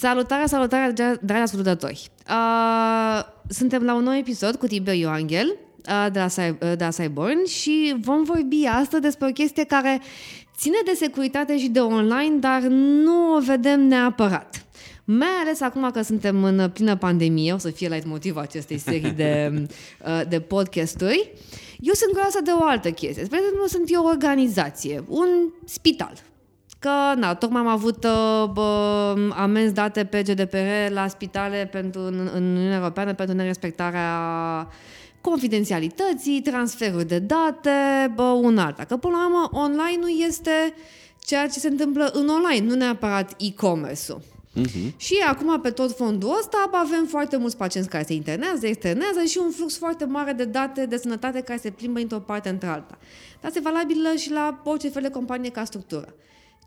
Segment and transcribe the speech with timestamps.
[0.00, 2.10] Salutare, salutare, dragi ascultători!
[2.28, 6.88] Uh, suntem la un nou episod cu Tibio Ioangel uh, de, la, uh, de la
[6.88, 10.00] Cyborn și vom vorbi astăzi despre o chestie care
[10.58, 14.64] ține de securitate și de online, dar nu o vedem neapărat.
[15.04, 19.12] Mai ales acum că suntem în plină pandemie, o să fie la motivul acestei serii
[19.12, 19.52] de,
[20.06, 21.32] uh, de podcasturi.
[21.80, 23.24] Eu sunt curioasă de o altă chestie.
[23.24, 25.28] Spre exemplu, sunt eu o organizație, un
[25.64, 26.12] spital,
[26.80, 32.30] că, na, tocmai am avut uh, bă, amenzi date pe GDPR la spitale pentru, în,
[32.34, 34.08] în Uniunea Europeană pentru nerespectarea
[35.20, 37.70] confidențialității, transferul de date,
[38.14, 38.84] bă, un alta.
[38.84, 40.74] Că, până la urmă, online nu este
[41.18, 44.20] ceea ce se întâmplă în online, nu neapărat e-commerce-ul.
[44.58, 44.96] Uh-huh.
[44.96, 49.38] Și acum, pe tot fondul ăsta, avem foarte mulți pacienți care se internează, externează și
[49.44, 52.98] un flux foarte mare de date de sănătate care se plimbă într-o parte într-alta.
[53.40, 56.14] Dar se valabilă și la orice fel de companie ca structură.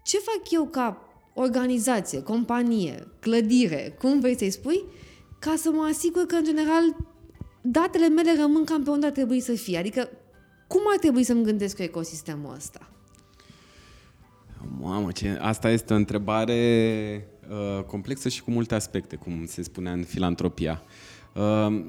[0.03, 4.83] Ce fac eu ca organizație, companie, clădire, cum vrei să-i spui,
[5.39, 6.95] ca să mă asigur că, în general,
[7.61, 9.77] datele mele rămân cam pe unde ar trebui să fie?
[9.77, 10.09] Adică,
[10.67, 12.89] cum ar trebui să-mi gândesc cu ecosistemul ăsta?
[14.79, 15.37] Mamă, ce...
[15.41, 20.83] asta este o întrebare uh, complexă și cu multe aspecte, cum se spunea în filantropia.
[21.35, 21.83] Uh,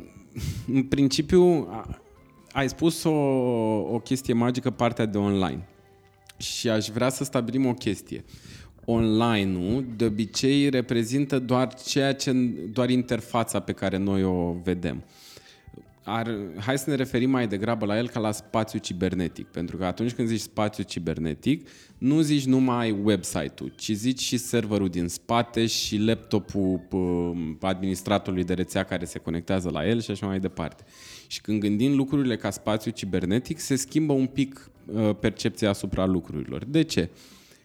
[0.66, 1.68] în principiu,
[2.52, 3.10] ai spus o,
[3.94, 5.68] o chestie magică, partea de online.
[6.36, 8.24] Și aș vrea să stabilim o chestie.
[8.84, 12.32] Online-ul de obicei reprezintă doar ceea ce
[12.72, 15.04] doar interfața pe care noi o vedem.
[16.06, 19.84] Ar, hai să ne referim mai degrabă la el ca la spațiu cibernetic, pentru că
[19.84, 21.68] atunci când zici spațiu cibernetic,
[21.98, 26.80] nu zici numai website-ul, ci zici și serverul din spate și laptopul
[27.60, 30.84] administratorului de rețea care se conectează la el și așa mai departe.
[31.26, 36.64] Și când gândim lucrurile ca spațiu cibernetic, se schimbă un pic Uh, percepția asupra lucrurilor.
[36.64, 37.08] De ce?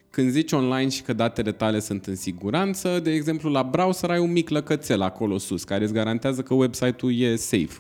[0.10, 4.20] Când zici online și că datele tale sunt în siguranță, de exemplu, la browser ai
[4.20, 7.78] un mic lăcățel acolo sus, care îți garantează că website-ul e safe.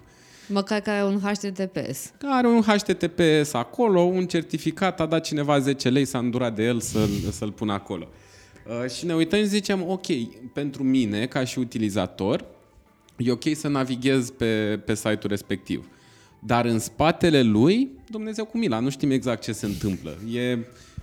[0.47, 2.11] Măcar că are un HTTPS.
[2.21, 6.79] Are un HTTPS acolo, un certificat, a dat cineva 10 lei, s-a îndurat de el
[6.79, 8.07] să-l, să-l pună acolo.
[8.83, 10.05] Uh, și ne uităm și zicem, ok,
[10.53, 12.45] pentru mine, ca și utilizator,
[13.17, 15.87] e ok să navighez pe, pe site-ul respectiv.
[16.39, 20.17] Dar în spatele lui, Dumnezeu cu mila, nu știm exact ce se întâmplă.
[20.33, 20.57] E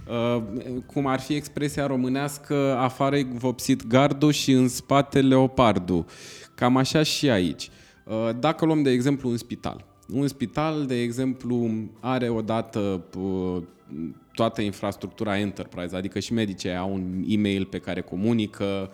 [0.09, 0.43] uh,
[0.87, 6.05] cum ar fi expresia românească, afară e vopsit gardul și în spate leopardul.
[6.55, 7.71] Cam așa și aici.
[8.05, 9.85] Uh, dacă luăm de exemplu un spital.
[10.13, 11.71] Un spital, de exemplu,
[12.01, 13.63] are odată uh,
[14.33, 18.91] toată infrastructura enterprise, adică și medicii au un e-mail pe care comunică,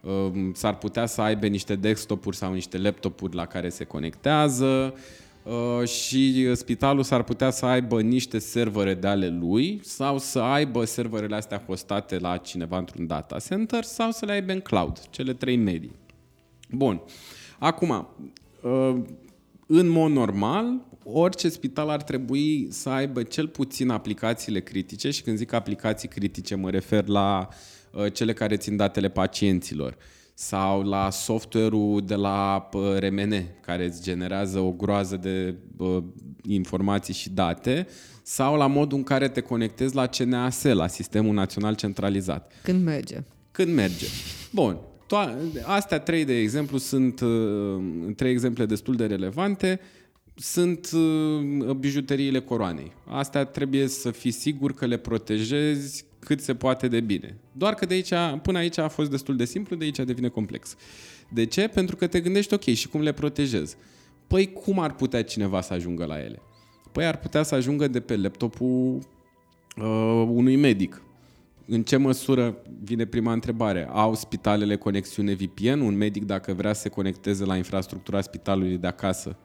[0.00, 5.00] uh, s-ar putea să aibă niște desktop-uri sau niște laptopuri la care se conectează, Uh,
[5.84, 11.36] și spitalul s-ar putea să aibă niște servere de ale lui sau să aibă serverele
[11.36, 15.56] astea hostate la cineva într-un data center sau să le aibă în cloud, cele trei
[15.56, 15.96] medii.
[16.70, 17.02] Bun.
[17.58, 18.08] Acum,
[18.62, 18.96] uh,
[19.66, 25.36] în mod normal, orice spital ar trebui să aibă cel puțin aplicațiile critice și când
[25.36, 27.48] zic aplicații critice mă refer la
[27.92, 29.96] uh, cele care țin datele pacienților
[30.38, 36.02] sau la software-ul de la RMN, care îți generează o groază de uh,
[36.42, 37.86] informații și date,
[38.22, 42.52] sau la modul în care te conectezi la CNAS, la Sistemul Național Centralizat.
[42.62, 43.22] Când merge.
[43.50, 44.06] Când merge.
[44.52, 44.78] Bun.
[45.06, 47.82] To- astea trei, de exemplu, sunt uh,
[48.16, 49.80] trei exemple destul de relevante
[50.34, 52.92] sunt uh, bijuteriile coroanei.
[53.06, 57.36] Astea trebuie să fii sigur că le protejezi cât se poate de bine.
[57.52, 60.76] Doar că de aici, până aici a fost destul de simplu, de aici devine complex.
[61.28, 61.68] De ce?
[61.68, 63.76] Pentru că te gândești, ok, și cum le protejez?
[64.26, 66.42] Păi cum ar putea cineva să ajungă la ele?
[66.92, 68.98] Păi ar putea să ajungă de pe laptopul
[69.76, 71.02] uh, unui medic.
[71.66, 75.80] În ce măsură, vine prima întrebare, au spitalele conexiune VPN?
[75.80, 79.36] Un medic dacă vrea să se conecteze la infrastructura spitalului de acasă,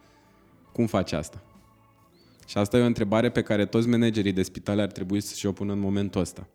[0.71, 1.43] cum face asta?
[2.47, 5.45] Și asta e o întrebare pe care toți managerii de spitale ar trebui să și
[5.45, 6.47] o pună în momentul ăsta.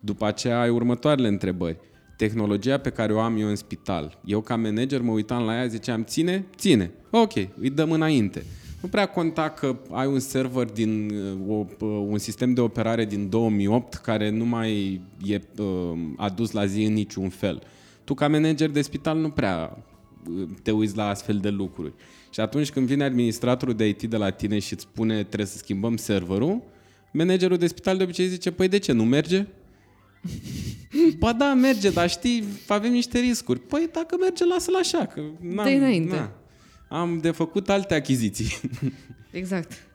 [0.00, 1.76] După aceea ai următoarele întrebări.
[2.16, 5.66] Tehnologia pe care o am eu în spital, eu ca manager mă uitam la ea,
[5.66, 6.46] ziceam, ține?
[6.56, 6.90] Ține.
[7.10, 8.44] Ok, îi dăm înainte.
[8.80, 11.12] Nu prea conta că ai un server din
[11.48, 16.82] o, un sistem de operare din 2008 care nu mai e uh, adus la zi
[16.82, 17.62] în niciun fel.
[18.04, 19.84] Tu ca manager de spital nu prea
[20.30, 21.92] uh, te uiți la astfel de lucruri.
[22.30, 25.56] Și atunci când vine administratorul de IT de la tine și îți spune trebuie să
[25.56, 26.62] schimbăm serverul,
[27.12, 29.46] managerul de spital de obicei zice, păi de ce, nu merge?
[31.18, 33.60] ba da, merge, dar știi, avem niște riscuri.
[33.60, 36.14] Păi dacă merge, lasă-l așa, că n-am, de înainte.
[36.14, 36.32] Na,
[36.88, 38.60] am de făcut alte achiziții.
[39.30, 39.88] exact.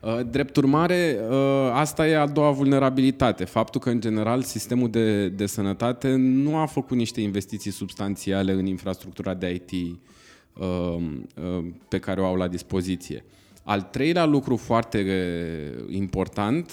[0.00, 3.44] Uh, drept urmare, uh, asta e a doua vulnerabilitate.
[3.44, 8.66] Faptul că, în general, sistemul de, de sănătate nu a făcut niște investiții substanțiale în
[8.66, 9.98] infrastructura de IT
[10.52, 11.02] uh,
[11.88, 13.24] pe care o au la dispoziție.
[13.62, 15.06] Al treilea lucru foarte
[15.88, 16.72] important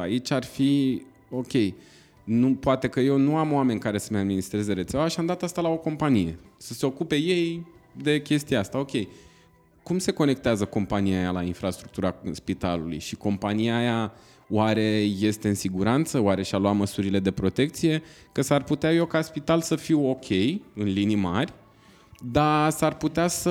[0.00, 1.52] aici ar fi, ok,
[2.24, 5.60] nu, poate că eu nu am oameni care să-mi administreze rețeaua și am dat asta
[5.60, 6.38] la o companie.
[6.56, 8.78] Să se ocupe ei de chestia asta.
[8.78, 8.90] Ok,
[9.82, 14.12] cum se conectează compania aia la infrastructura spitalului și compania aia
[14.48, 19.20] oare este în siguranță, oare și-a luat măsurile de protecție, că s-ar putea eu ca
[19.20, 20.30] spital să fiu ok
[20.74, 21.52] în linii mari,
[22.32, 23.50] dar s-ar putea să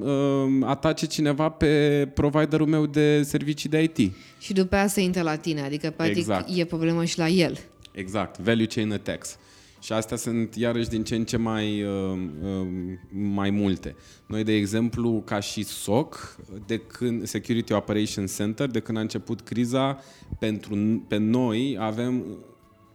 [0.00, 4.12] uh, atace cineva pe providerul meu de servicii de IT.
[4.38, 6.56] Și după aia să intre la tine, adică practic exact.
[6.56, 7.58] e problemă și la el.
[7.92, 9.38] Exact, value chain attacks.
[9.80, 12.66] Și astea sunt iarăși din ce în ce mai, uh, uh,
[13.10, 13.96] mai multe.
[14.26, 16.36] Noi, de exemplu, ca și SOC,
[16.66, 19.98] de când, Security Operations Center, de când a început criza,
[20.38, 22.24] pentru, pe noi avem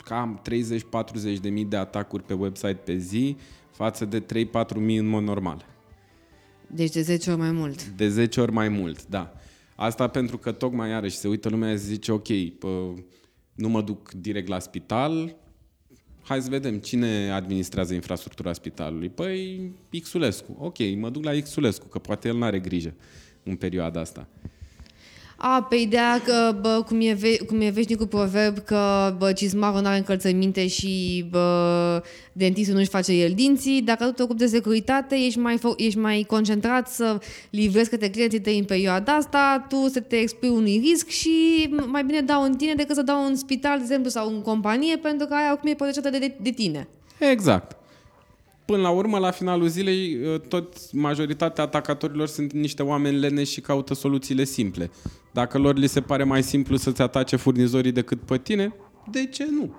[0.03, 3.37] cam 30-40 de mii de atacuri pe website pe zi,
[3.71, 5.65] față de 3-4 mii în mod normal.
[6.67, 7.85] Deci de 10 ori mai mult.
[7.85, 9.33] De 10 ori mai mult, da.
[9.75, 12.27] Asta pentru că tocmai iarăși se uită lumea și zice, ok,
[12.59, 12.93] pă,
[13.57, 15.35] nu mă duc direct la spital,
[16.21, 19.09] hai să vedem cine administrează infrastructura spitalului.
[19.09, 19.71] Păi,
[20.01, 20.55] Xulescu.
[20.59, 22.93] Ok, mă duc la Xulescu, că poate el nu are grijă
[23.43, 24.27] în perioada asta.
[25.39, 29.81] A, pe ideea că, bă, cum e, ve- cum e veșnicul proverb că bă, cizmarul
[29.81, 32.03] nu are încălțăminte și bă,
[32.33, 35.99] dentistul nu-și face el dinții, dacă tu te ocupi de securitate, ești mai, fo- ești
[35.99, 37.19] mai concentrat să
[37.49, 41.29] livrezi către clienții tăi în perioada asta, tu să te expui unui risc și
[41.85, 44.97] mai bine dau în tine decât să dau în spital, de exemplu, sau în companie,
[44.97, 46.87] pentru că aia acum e protejată de, de, de tine.
[47.31, 47.75] Exact.
[48.67, 53.61] Până la urmă, la finalul zilei, ă, tot majoritatea atacatorilor sunt niște oameni leneși și
[53.61, 54.91] caută soluțiile simple.
[55.31, 58.75] Dacă lor li se pare mai simplu să-ți atace furnizorii decât pe tine,
[59.11, 59.75] de ce nu?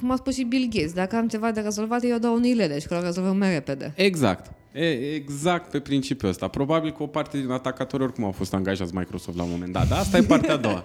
[0.00, 2.86] Cum a spus și Bill Gates, dacă am ceva de rezolvat, eu dau unii leneși,
[2.86, 3.92] că o rezolvăm mai repede.
[3.96, 4.52] Exact.
[4.72, 6.48] E, exact pe principiul ăsta.
[6.48, 9.88] Probabil că o parte din atacatori oricum au fost angajați Microsoft la un moment dat,
[9.88, 10.84] dar asta e partea a doua.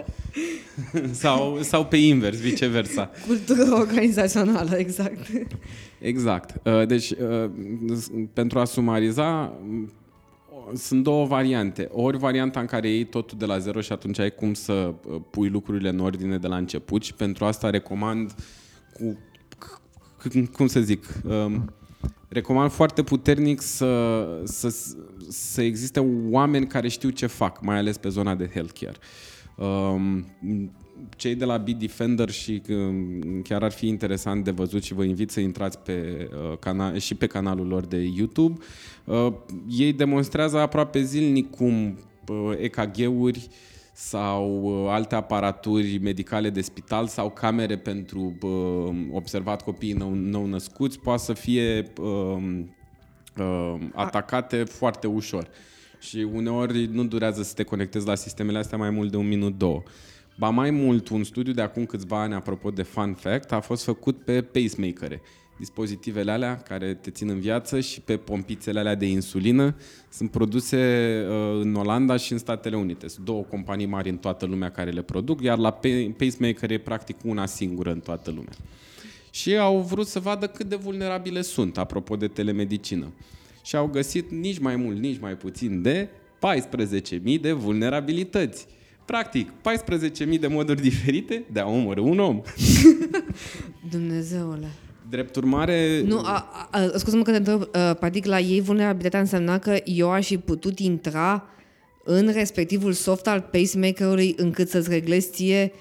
[1.23, 3.09] sau, sau pe invers, viceversa.
[3.27, 5.27] Cultură organizațională, exact.
[5.99, 6.67] Exact.
[6.67, 7.49] Uh, deci, uh,
[8.33, 9.53] pentru a sumariza,
[10.75, 11.89] sunt două variante.
[11.91, 15.21] Ori varianta în care iei totul de la zero și atunci ai cum să uh,
[15.29, 18.33] pui lucrurile în ordine de la început și pentru asta recomand
[18.93, 19.17] cu,
[20.51, 21.73] cum să zic, um,
[22.27, 24.75] recomand foarte puternic să, să,
[25.29, 25.99] să existe
[26.29, 28.97] oameni care știu ce fac, mai ales pe zona de healthcare.
[29.57, 30.25] Um,
[31.15, 35.29] cei de la Bitdefender și um, chiar ar fi interesant de văzut și vă invit
[35.29, 38.59] să intrați pe, uh, canal, și pe canalul lor de YouTube.
[39.05, 39.33] Uh,
[39.69, 41.97] ei demonstrează aproape zilnic cum
[42.27, 43.47] uh, EKG-uri
[43.95, 48.37] sau alte aparaturi medicale de spital sau camere pentru
[49.11, 51.91] observat copiii nou, nou născuți poate să fie
[53.93, 55.47] atacate foarte ușor.
[55.99, 59.57] Și uneori nu durează să te conectezi la sistemele astea mai mult de un minut,
[59.57, 59.83] două.
[60.37, 63.83] Ba mai mult, un studiu de acum câțiva ani, apropo de fun fact, a fost
[63.83, 65.21] făcut pe pacemakere.
[65.57, 69.75] Dispozitivele alea care te țin în viață și pe pompițele alea de insulină
[70.09, 70.77] sunt produse
[71.29, 73.07] uh, în Olanda și în Statele Unite.
[73.07, 75.79] Sunt două companii mari în toată lumea care le produc, iar la
[76.17, 78.53] pacemaker e practic una singură în toată lumea.
[79.29, 83.11] Și au vrut să vadă cât de vulnerabile sunt, apropo de telemedicină.
[83.63, 86.09] Și au găsit nici mai mult, nici mai puțin de
[87.35, 88.67] 14.000 de vulnerabilități.
[89.05, 92.41] Practic, 14.000 de moduri diferite de a omorâ un om.
[93.91, 94.67] Dumnezeule.
[95.13, 96.01] Drept urmare...
[96.05, 97.63] Nu, a, a, scuze-mă că te întreb,
[97.99, 101.43] practic la ei vulnerabilitatea înseamnă că eu aș fi putut intra
[102.03, 105.71] în respectivul soft al pacemaker-ului încât să-ți reglezi ție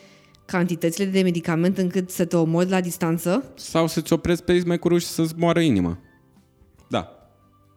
[0.45, 3.45] cantitățile de medicament încât să te omori la distanță?
[3.55, 5.99] Sau să-ți oprezi pacemaker-ul și să-ți moară inima.
[6.89, 7.31] Da.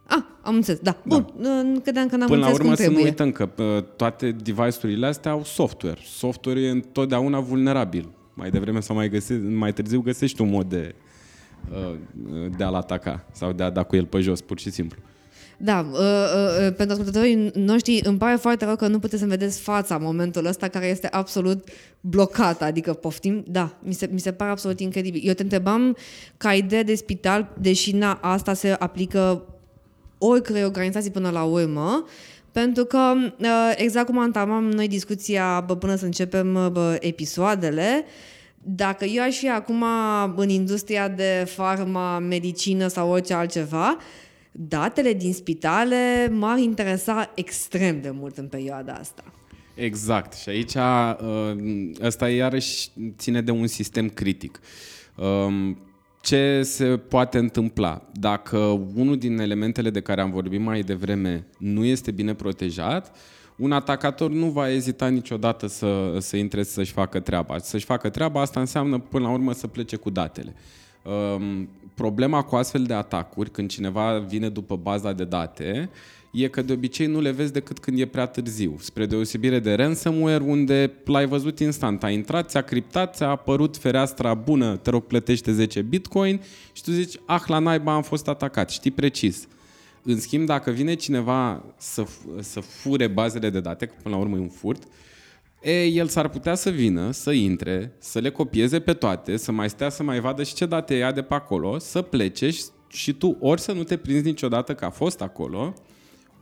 [0.07, 0.91] Ah, am înțeles, da.
[0.91, 1.15] da.
[1.15, 1.33] Bun,
[1.73, 3.03] nu credeam că n-am Până înțeles la urmă cum să trebuie.
[3.03, 3.45] nu uităm că
[3.95, 5.99] toate device-urile astea au software.
[6.03, 8.09] Software e întotdeauna vulnerabil.
[8.33, 11.04] Mai devreme sau mai, găse, mai târziu găsești un mod de, uh,
[12.57, 14.99] de a-l ataca sau de a da cu el pe jos, pur și simplu.
[15.57, 19.59] Da, uh, uh, pentru ascultătorii noștri îmi pare foarte rău că nu puteți să vedeți
[19.59, 21.67] fața în momentul ăsta care este absolut
[22.01, 25.21] blocată, adică poftim, da, mi se, mi se pare absolut incredibil.
[25.23, 25.97] Eu te întrebam
[26.37, 29.43] ca idee de spital, deși na, asta se aplică
[30.17, 32.05] oricărei organizații până la urmă,
[32.51, 33.13] pentru că,
[33.75, 38.05] exact cum am noi discuția bă, până să începem bă, episoadele,
[38.67, 39.83] dacă eu aș fi acum
[40.35, 43.97] în industria de farma, medicină sau orice altceva,
[44.51, 49.23] datele din spitale m-ar interesa extrem de mult în perioada asta.
[49.75, 50.33] Exact.
[50.33, 54.59] Și aici uh, ăsta iarăși ține de un sistem critic.
[55.15, 55.77] Um,
[56.21, 58.09] ce se poate întâmpla?
[58.13, 58.57] Dacă
[58.95, 63.15] unul din elementele de care am vorbit mai devreme nu este bine protejat,
[63.57, 67.57] un atacator nu va ezita niciodată să, să intre să-și facă treaba.
[67.57, 70.53] Să-și facă treaba, asta înseamnă până la urmă să plece cu datele.
[71.03, 75.89] Um, problema cu astfel de atacuri, când cineva vine după baza de date,
[76.31, 78.75] e că de obicei nu le vezi decât când e prea târziu.
[78.79, 82.03] Spre deosebire de ransomware, unde l-ai văzut instant.
[82.03, 86.41] A intrat, ți-a criptat, ți-a apărut fereastra bună, te rog, plătește 10 bitcoin
[86.73, 88.69] și tu zici, ah, la naiba am fost atacat.
[88.69, 89.47] Știi precis.
[90.07, 92.05] În schimb, dacă vine cineva să,
[92.39, 94.83] să fure bazele de date, că până la urmă e un furt,
[95.61, 99.69] e, el s-ar putea să vină, să intre, să le copieze pe toate, să mai
[99.69, 103.13] stea să mai vadă și ce date ia de pe acolo, să plece și, și
[103.13, 105.73] tu ori să nu te prinzi niciodată că a fost acolo,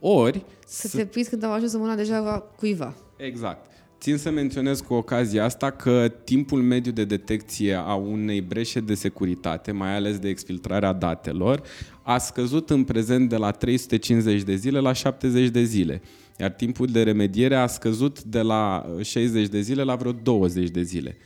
[0.00, 0.44] ori...
[0.66, 2.94] Să, să te prinzi când au ajuns să mâna deja cuiva.
[3.16, 3.73] Exact.
[4.04, 8.94] Țin să menționez cu ocazia asta că timpul mediu de detecție a unei breșe de
[8.94, 11.62] securitate, mai ales de exfiltrarea datelor,
[12.02, 16.02] a scăzut în prezent de la 350 de zile la 70 de zile,
[16.38, 20.82] iar timpul de remediere a scăzut de la 60 de zile la vreo 20 de
[20.82, 21.16] zile.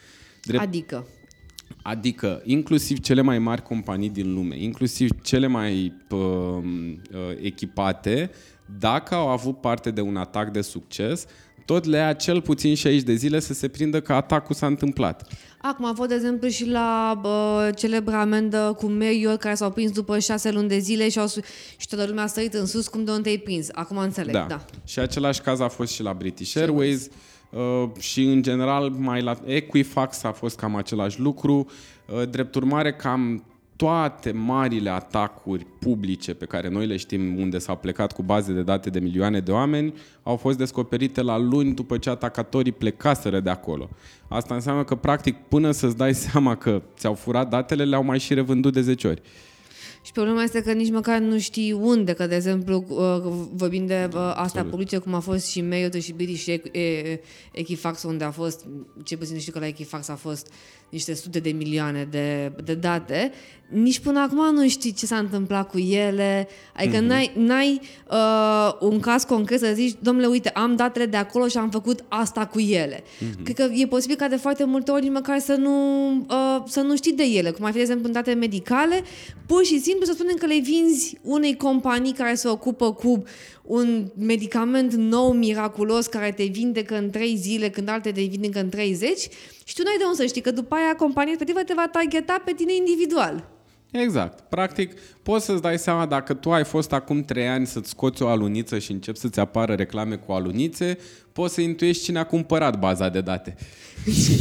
[0.43, 0.63] Drept...
[0.63, 1.07] Adică?
[1.83, 6.63] Adică, inclusiv cele mai mari companii din lume, inclusiv cele mai uh, uh,
[7.41, 8.31] echipate,
[8.79, 11.27] dacă au avut parte de un atac de succes,
[11.69, 15.29] tot le ia cel puțin 60 de zile să se prindă că atacul s-a întâmplat.
[15.63, 19.91] Acum am fost, de exemplu, și la bă, celebra amendă cu Marriott, care s-au prins
[19.91, 21.27] după șase luni de zile și, au,
[21.77, 23.69] și toată lumea a sărit în sus cum de unde te-ai prins.
[23.73, 24.47] Acum înțeleg, da.
[24.49, 24.65] da.
[24.85, 27.09] Și același caz a fost și la British Airways
[27.51, 31.67] uh, și, în general, mai la Equifax a fost cam același lucru.
[32.07, 33.45] Uh, drept urmare, cam
[33.79, 38.63] toate marile atacuri publice pe care noi le știm unde s-au plecat cu baze de
[38.63, 43.51] date de milioane de oameni au fost descoperite la luni după ce atacatorii plecaseră de
[43.51, 43.89] acolo.
[44.29, 48.35] Asta înseamnă că, practic, până să-ți dai seama că ți-au furat datele, le-au mai și
[48.35, 49.23] revândut de 10 ori.
[50.09, 54.09] Și problema este că nici măcar nu știi unde, că de exemplu uh, vorbim de
[54.13, 54.71] uh, astea Absolut.
[54.71, 56.63] publice, cum a fost și Marriott și British și
[57.53, 58.65] Equifax, unde a fost,
[59.03, 60.53] ce puțin știu că la Equifax a fost
[60.89, 63.33] niște sute de milioane de, de date,
[63.69, 67.07] nici până acum nu știi ce s-a întâmplat cu ele, adică mm-hmm.
[67.07, 71.57] n-ai, n-ai uh, un caz concret să zici, domnule, uite, am datele de acolo și
[71.57, 73.01] am făcut asta cu ele.
[73.01, 73.43] Mm-hmm.
[73.43, 76.97] Cred că e posibil ca de foarte multe ori măcar să nu, uh, să nu
[76.97, 79.03] știi de ele, cum ar fi, de exemplu, în date medicale,
[79.47, 83.23] pur și simplu să spunem că le vinzi unei companii care se ocupă cu
[83.63, 88.69] un medicament nou, miraculos, care te vindecă în 3 zile, când alte te vindecă în
[88.69, 89.29] 30
[89.65, 92.43] și tu n-ai de unde să știi că după aia compania respectivă te va targeta
[92.45, 93.58] pe tine individual.
[93.91, 94.41] Exact.
[94.41, 94.93] Practic,
[95.23, 98.79] poți să-ți dai seama dacă tu ai fost acum trei ani să-ți scoți o aluniță
[98.79, 100.99] și începi să-ți apară reclame cu alunițe,
[101.33, 103.57] poți să intuiești cine a cumpărat baza de date.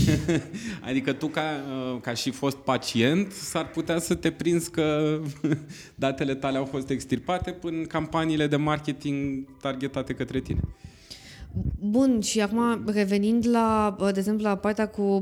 [0.87, 1.61] adică tu, ca,
[2.01, 5.19] ca și fost pacient, s-ar putea să te prinzi că
[5.95, 10.59] datele tale au fost extirpate până campaniile de marketing targetate către tine.
[11.79, 15.19] Bun, și acum revenind la, de exemplu, la partea cu,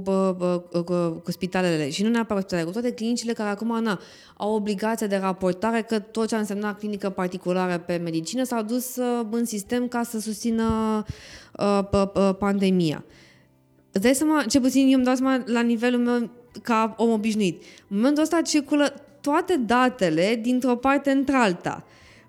[0.83, 3.99] cu, cu spitalele și nu neapărat spitalele, cu toate clinicile care acum na,
[4.37, 8.95] au obligația de raportare că tot ce a însemnat clinică particulară pe medicină s-au dus
[8.95, 11.03] uh, în sistem ca să susțină
[11.59, 13.03] uh, pandemia.
[13.91, 16.29] Îți dai seama, ce puțin eu îmi dau seama la nivelul meu
[16.61, 17.63] ca om obișnuit.
[17.87, 21.85] În momentul ăsta circulă toate datele dintr-o parte într-alta.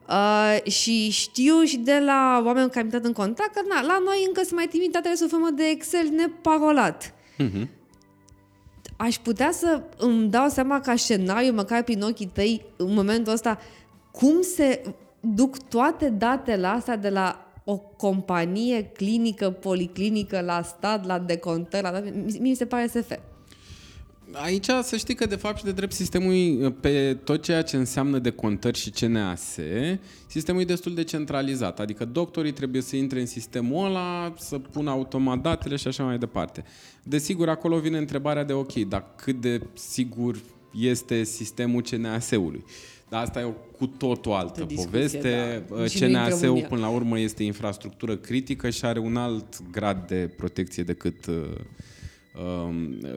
[0.09, 3.99] Uh, și știu și de la oameni care am intrat în contact că na, la
[4.05, 7.15] noi încă se mai trimit datele sub formă de Excel neparolat.
[7.39, 7.69] Uh-huh.
[8.97, 13.59] Aș putea să îmi dau seama ca scenariu, măcar prin ochii tăi, în momentul ăsta,
[14.11, 14.83] cum se
[15.21, 22.03] duc toate datele astea de la o companie clinică, policlinică, la stat, la decontări, la...
[22.39, 23.13] mi se pare SF.
[24.43, 28.19] Aici să știi că de fapt și de drept sistemul pe tot ceea ce înseamnă
[28.19, 29.59] de contări și CNAS,
[30.27, 34.91] sistemul e destul de centralizat, adică doctorii trebuie să intre în sistemul ăla, să pună
[34.91, 36.65] automat datele și așa mai departe.
[37.03, 40.37] Desigur, acolo vine întrebarea de ok, dar cât de sigur
[40.81, 42.65] este sistemul CNAS-ului?
[43.09, 45.65] Dar asta e o cu tot o altă discuție, poveste.
[45.69, 46.07] Da.
[46.07, 51.27] CNAS-ul până la urmă este infrastructură critică și are un alt grad de protecție decât
[51.27, 51.96] uh, Um,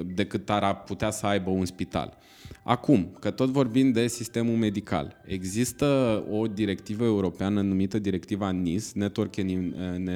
[0.05, 2.17] decât ar putea să aibă un spital.
[2.63, 5.85] Acum, că tot vorbim de sistemul medical, există
[6.29, 10.09] o directivă europeană numită directiva NIS, Network and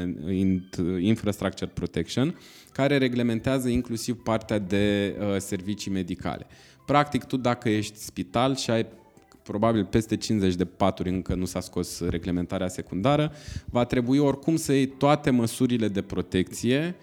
[0.99, 2.39] Infrastructure Protection,
[2.71, 6.45] care reglementează inclusiv partea de uh, servicii medicale.
[6.85, 8.85] Practic, tu dacă ești spital și ai
[9.43, 13.31] probabil peste 50 de paturi, încă nu s-a scos reglementarea secundară,
[13.65, 16.95] va trebui oricum să iei toate măsurile de protecție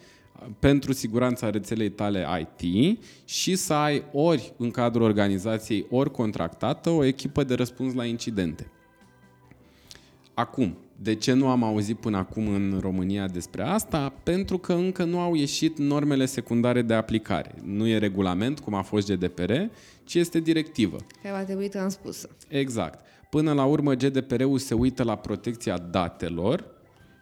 [0.59, 7.05] pentru siguranța rețelei tale IT și să ai ori în cadrul organizației, ori contractată o
[7.05, 8.71] echipă de răspuns la incidente.
[10.35, 14.13] Acum, de ce nu am auzit până acum în România despre asta?
[14.23, 17.55] Pentru că încă nu au ieșit normele secundare de aplicare.
[17.65, 19.53] Nu e regulament, cum a fost GDPR,
[20.05, 20.97] ci este directivă.
[21.23, 22.29] Care va trebui transpusă.
[22.49, 23.05] Exact.
[23.31, 26.65] Până la urmă, GDPR-ul se uită la protecția datelor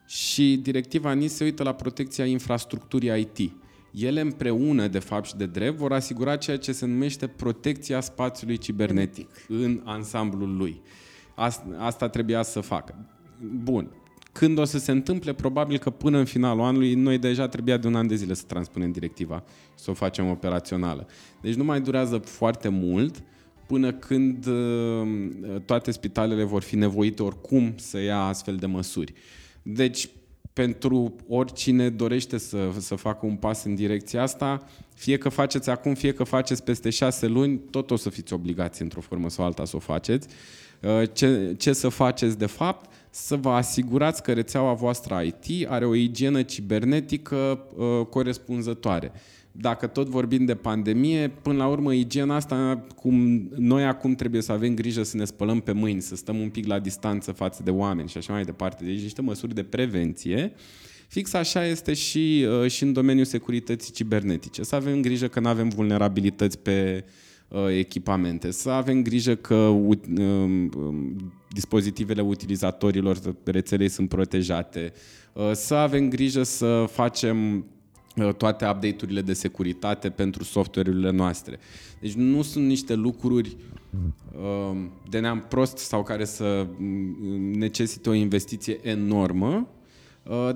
[0.09, 3.53] și directiva NIS se uită la protecția infrastructurii IT.
[3.93, 8.57] Ele împreună, de fapt și de drept, vor asigura ceea ce se numește protecția spațiului
[8.57, 10.81] cibernetic în ansamblul lui.
[11.35, 12.95] Asta, asta trebuia să facă.
[13.63, 13.91] Bun.
[14.33, 17.87] Când o să se întâmple, probabil că până în finalul anului, noi deja trebuia de
[17.87, 19.43] un an de zile să transpunem directiva
[19.77, 21.07] și să o facem operațională.
[21.41, 23.23] Deci nu mai durează foarte mult
[23.67, 25.09] până când uh,
[25.65, 29.13] toate spitalele vor fi nevoite oricum să ia astfel de măsuri.
[29.71, 30.09] Deci,
[30.53, 35.95] pentru oricine dorește să, să facă un pas în direcția asta, fie că faceți acum,
[35.95, 39.65] fie că faceți peste șase luni, tot o să fiți obligați într-o formă sau alta
[39.65, 40.29] să o faceți.
[40.83, 42.91] Uh, ce, ce să faceți de fapt?
[43.11, 49.13] Să vă asigurați că rețeaua voastră IT are o igienă cibernetică uh, corespunzătoare.
[49.61, 54.53] Dacă tot vorbim de pandemie, până la urmă igiena asta, cum noi acum trebuie să
[54.53, 57.71] avem grijă să ne spălăm pe mâini, să stăm un pic la distanță față de
[57.71, 58.85] oameni și așa mai departe.
[58.85, 60.53] Deci niște măsuri de prevenție.
[61.09, 64.63] Fix așa este și, uh, și în domeniul securității cibernetice.
[64.63, 67.11] Să avem grijă că nu avem vulnerabilități pe, uh,
[67.49, 74.93] Uh, echipamente, să avem grijă că um, um, dispozitivele utilizatorilor rețelei sunt protejate,
[75.33, 77.63] uh, să avem grijă să facem uh,
[78.37, 81.59] toate update-urile de securitate pentru software-urile noastre.
[82.01, 83.57] Deci nu sunt niște lucruri
[84.71, 86.67] um, de neam prost sau care să
[87.53, 89.69] necesite o investiție enormă,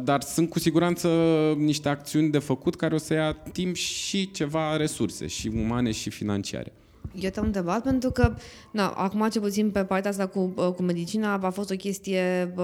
[0.04, 1.08] dar sunt cu siguranță
[1.56, 6.10] niște acțiuni de făcut care o să ia timp și ceva resurse, și umane și
[6.10, 6.72] financiare.
[7.20, 8.34] Eu te-am întrebat pentru că,
[8.70, 12.54] na, acum ce puțin pe partea asta cu, uh, cu medicina a fost o chestie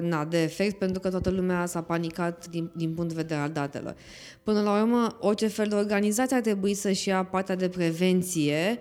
[0.00, 3.50] na, de efect pentru că toată lumea s-a panicat din, din punct de vedere al
[3.50, 3.94] datelor.
[4.42, 8.78] Până la urmă, orice fel de organizație ar trebui să-și ia partea de prevenție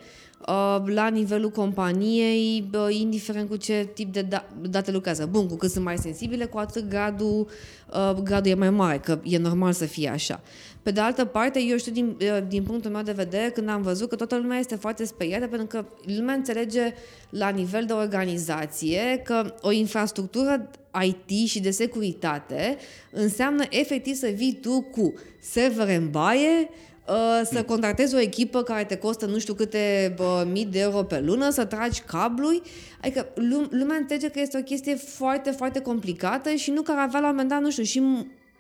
[0.48, 5.26] uh, la nivelul companiei, indiferent cu ce tip de da- date lucrează.
[5.26, 7.48] Bun, cu cât sunt mai sensibile, cu atât gradul,
[7.94, 10.42] uh, gradul e mai mare, că e normal să fie așa.
[10.84, 13.82] Pe de altă parte, eu știu din, uh, din punctul meu de vedere, când am
[13.82, 15.86] văzut că toată lumea este foarte speriată, pentru că
[16.18, 16.94] lumea înțelege
[17.30, 20.70] la nivel de organizație că o infrastructură
[21.02, 22.78] IT și de securitate
[23.12, 26.70] înseamnă efectiv să vii tu cu servere în baie,
[27.08, 31.04] uh, să contractezi o echipă care te costă nu știu câte bă, mii de euro
[31.04, 32.62] pe lună, să tragi cabluri.
[33.02, 33.28] Adică
[33.70, 37.32] lumea înțelege că este o chestie foarte, foarte complicată și nu care avea la un
[37.32, 38.04] moment dat, nu știu, și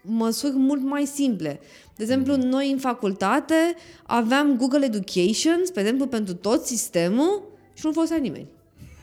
[0.09, 1.59] măsuri mult mai simple.
[1.95, 2.39] De exemplu, mm.
[2.39, 7.43] noi în facultate aveam Google Education, spre exemplu, pentru tot sistemul
[7.73, 8.47] și nu folosea nimeni.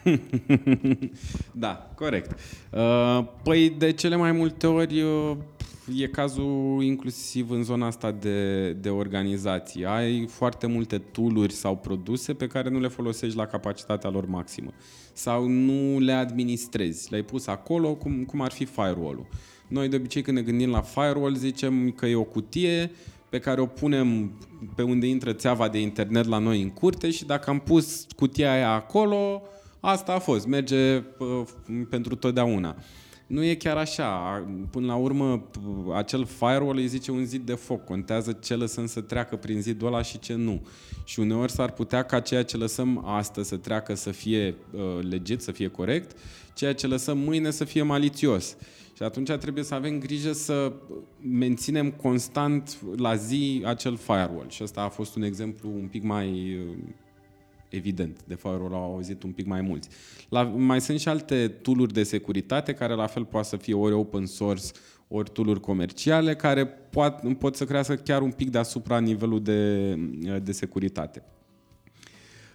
[1.65, 2.39] da, corect.
[2.73, 5.37] Uh, păi de cele mai multe ori uh,
[5.95, 9.85] e cazul inclusiv în zona asta de, de organizații.
[9.85, 14.71] Ai foarte multe tooluri sau produse pe care nu le folosești la capacitatea lor maximă
[15.13, 17.11] sau nu le administrezi.
[17.11, 19.27] Le-ai pus acolo cum, cum ar fi firewall-ul.
[19.69, 22.91] Noi de obicei când ne gândim la firewall zicem că e o cutie
[23.29, 24.33] pe care o punem
[24.75, 28.53] pe unde intră țeava de internet la noi în curte și dacă am pus cutia
[28.53, 29.43] aia acolo,
[29.81, 31.03] asta a fost, merge
[31.91, 32.77] pentru totdeauna.
[33.27, 34.45] Nu e chiar așa.
[34.71, 35.49] Până la urmă,
[35.95, 37.85] acel firewall îi zice un zid de foc.
[37.85, 40.67] Contează ce lăsăm să treacă prin zidul ăla și ce nu.
[41.05, 45.43] Și uneori s-ar putea ca ceea ce lăsăm astăzi să treacă să fie uh, legit,
[45.43, 46.17] să fie corect,
[46.55, 48.57] ceea ce lăsăm mâine să fie malițios.
[48.97, 50.73] Și atunci trebuie să avem grijă să
[51.21, 54.47] menținem constant la zi acel firewall.
[54.49, 56.77] Și ăsta a fost un exemplu un pic mai uh,
[57.69, 58.23] evident.
[58.25, 59.89] De firewall au auzit un pic mai mulți.
[60.29, 63.95] La, mai sunt și alte tooluri de securitate care la fel poate să fie ori
[63.95, 64.67] open source,
[65.09, 69.95] ori tooluri comerciale care pot, pot să crească chiar un pic deasupra nivelul de,
[70.43, 71.23] de securitate.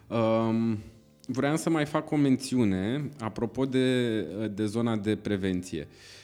[0.08, 0.77] Um,
[1.25, 5.88] vreau să mai fac o mențiune apropo de, de zona de prevenție.
[5.89, 6.19] Uh,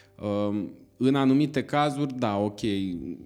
[0.97, 2.59] în anumite cazuri, da, ok,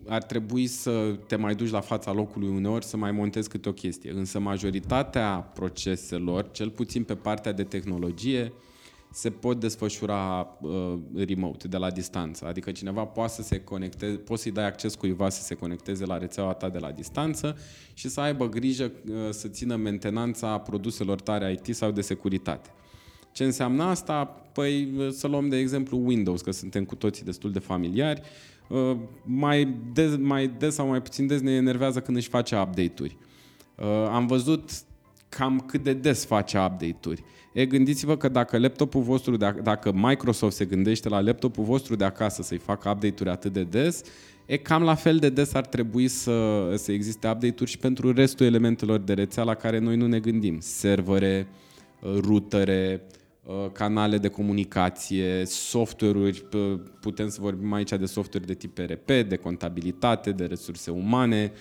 [0.08, 3.74] ar trebui să te mai duci la fața locului uneori să mai montezi câte o
[3.74, 4.12] chestie.
[4.12, 8.54] Însă majoritatea proceselor, cel puțin pe partea de tehnologie,
[9.14, 12.46] se pot desfășura uh, remote, de la distanță.
[12.46, 16.18] Adică cineva poate să se conecteze, poți să-i dai acces cuiva să se conecteze la
[16.18, 17.58] rețeaua ta de la distanță
[17.94, 22.70] și să aibă grijă uh, să țină mentenanța produselor tare IT sau de securitate.
[23.32, 24.24] Ce înseamnă asta?
[24.54, 28.22] Păi să luăm de exemplu Windows, că suntem cu toții destul de familiari.
[28.68, 33.18] Uh, mai des, mai des sau mai puțin des ne enervează când își face update-uri.
[33.76, 34.70] Uh, am văzut
[35.30, 37.24] cam cât de des face update-uri.
[37.54, 42.04] E, gândiți-vă că dacă laptopul vostru, de, dacă Microsoft se gândește la laptopul vostru de
[42.04, 44.02] acasă să-i facă update-uri atât de des,
[44.46, 48.46] e cam la fel de des ar trebui să, să existe update-uri și pentru restul
[48.46, 50.58] elementelor de rețea la care noi nu ne gândim.
[50.60, 51.48] Servere,
[52.02, 53.21] uh, rutere, uh,
[53.72, 56.46] canale de comunicație, software-uri,
[57.00, 61.52] putem să vorbim aici de software de tip RP, de contabilitate, de resurse umane,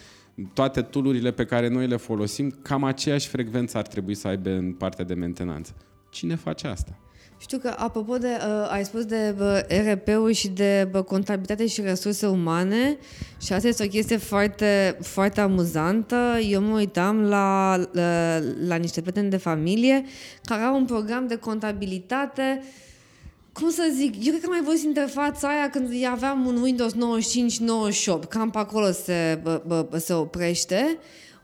[0.55, 4.73] toate toolurile pe care noi le folosim, cam aceeași frecvență ar trebui să aibă în
[4.73, 5.75] partea de mentenanță.
[6.11, 6.99] Cine face asta?
[7.41, 11.81] Știu că, apropo de, uh, ai spus de uh, RP-uri și de uh, contabilitate și
[11.81, 12.99] resurse umane
[13.41, 16.39] și asta este o chestie foarte, foarte amuzantă.
[16.49, 20.05] Eu mă uitam la, la, la niște prieteni de familie
[20.45, 22.63] care au un program de contabilitate.
[23.53, 26.93] Cum să zic, eu cred că am mai văzut interfața aia când aveam un Windows
[26.95, 30.99] 95-98, cam pe acolo se, bă, bă, se oprește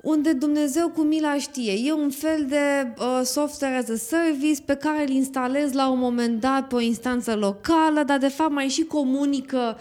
[0.07, 1.73] unde Dumnezeu cu mila știe.
[1.85, 5.99] E un fel de uh, software as a service pe care îl instalez la un
[5.99, 9.79] moment dat pe o instanță locală, dar de fapt mai și comunică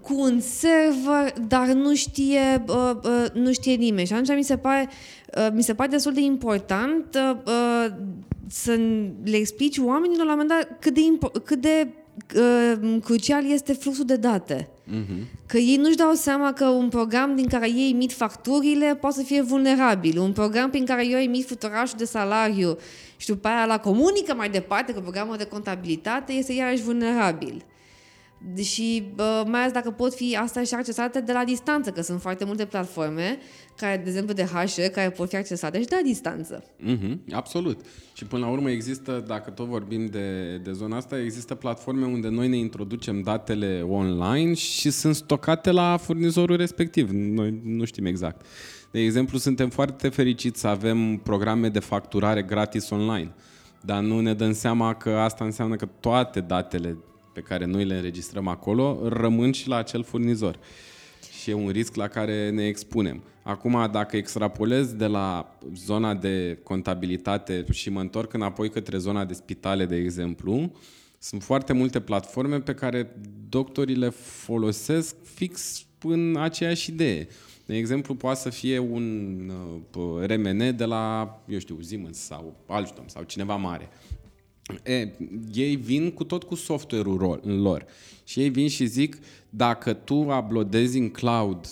[0.00, 4.06] cu un server, dar nu știe, uh, uh, nu știe nimeni.
[4.06, 4.88] Și atunci mi se pare,
[5.36, 7.92] uh, mi se pare destul de important uh, uh,
[8.48, 8.78] să
[9.24, 11.00] le explici oamenilor la un moment dat cât de,
[11.44, 11.88] cât de
[12.36, 14.68] uh, crucial este fluxul de date.
[14.92, 15.24] Uh-huh.
[15.46, 19.22] Că ei nu-și dau seama că un program din care ei emit facturile poate să
[19.22, 20.18] fie vulnerabil.
[20.18, 22.78] Un program prin care eu emit futurașul de salariu
[23.16, 27.64] și după aia la comunică mai departe că programul de contabilitate este iarăși vulnerabil.
[28.62, 29.12] Și
[29.46, 32.64] mai ales dacă pot fi asta și accesate de la distanță, că sunt foarte multe
[32.64, 33.38] platforme,
[33.76, 36.64] care, de exemplu de HR, care pot fi accesate și de la distanță.
[36.64, 37.80] Mm-hmm, absolut.
[38.12, 42.28] Și până la urmă există, dacă tot vorbim de, de zona asta, există platforme unde
[42.28, 47.10] noi ne introducem datele online și sunt stocate la furnizorul respectiv.
[47.10, 48.46] Noi nu știm exact.
[48.90, 53.34] De exemplu, suntem foarte fericiți să avem programe de facturare gratis online,
[53.80, 56.96] dar nu ne dăm seama că asta înseamnă că toate datele
[57.34, 60.58] pe care noi le înregistrăm acolo rămân și la acel furnizor.
[61.40, 63.22] Și e un risc la care ne expunem.
[63.42, 69.34] Acum, dacă extrapolez de la zona de contabilitate și mă întorc înapoi către zona de
[69.34, 70.72] spitale, de exemplu,
[71.18, 73.16] sunt foarte multe platforme pe care
[73.48, 77.28] doctorii le folosesc fix în aceeași idee.
[77.66, 79.38] De exemplu, poate să fie un
[79.96, 83.88] uh, RMN de la, eu știu, Siemens sau Alstom sau cineva mare.
[84.82, 85.08] E,
[85.52, 87.86] ei vin cu tot cu software-ul lor
[88.24, 89.18] și ei vin și zic
[89.50, 91.66] dacă tu uploadezi în cloud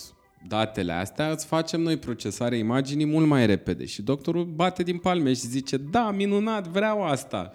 [0.47, 3.85] datele astea, îți facem noi procesarea imaginii mult mai repede.
[3.85, 7.53] Și doctorul bate din palme și zice, da, minunat, vreau asta.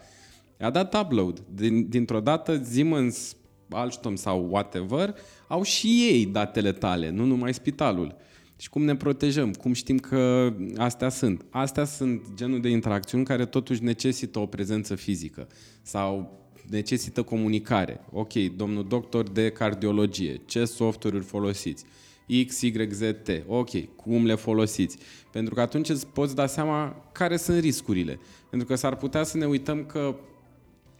[0.60, 1.42] A dat upload.
[1.54, 3.36] Din, dintr-o dată Siemens,
[3.70, 5.14] Alstom sau whatever
[5.46, 8.16] au și ei datele tale, nu numai spitalul.
[8.60, 9.52] Și cum ne protejăm?
[9.52, 11.44] Cum știm că astea sunt?
[11.50, 15.48] Astea sunt genul de interacțiuni care totuși necesită o prezență fizică
[15.82, 16.38] sau
[16.70, 18.00] necesită comunicare.
[18.10, 21.84] Ok, domnul doctor de cardiologie, ce software-uri folosiți?
[22.46, 23.28] X, Y, Z, T.
[23.46, 24.98] Ok, cum le folosiți?
[25.32, 28.18] Pentru că atunci îți poți da seama care sunt riscurile.
[28.50, 30.16] Pentru că s-ar putea să ne uităm că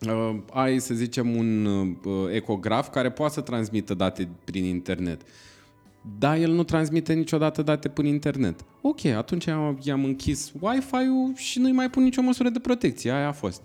[0.06, 5.22] uh, ai, să zicem, un uh, ecograf care poate să transmită date prin internet.
[6.18, 8.64] Da, el nu transmite niciodată date prin internet.
[8.80, 9.44] Ok, atunci
[9.80, 13.10] i-am închis Wi-Fi-ul și nu-i mai pun nicio măsură de protecție.
[13.10, 13.64] Aia a fost.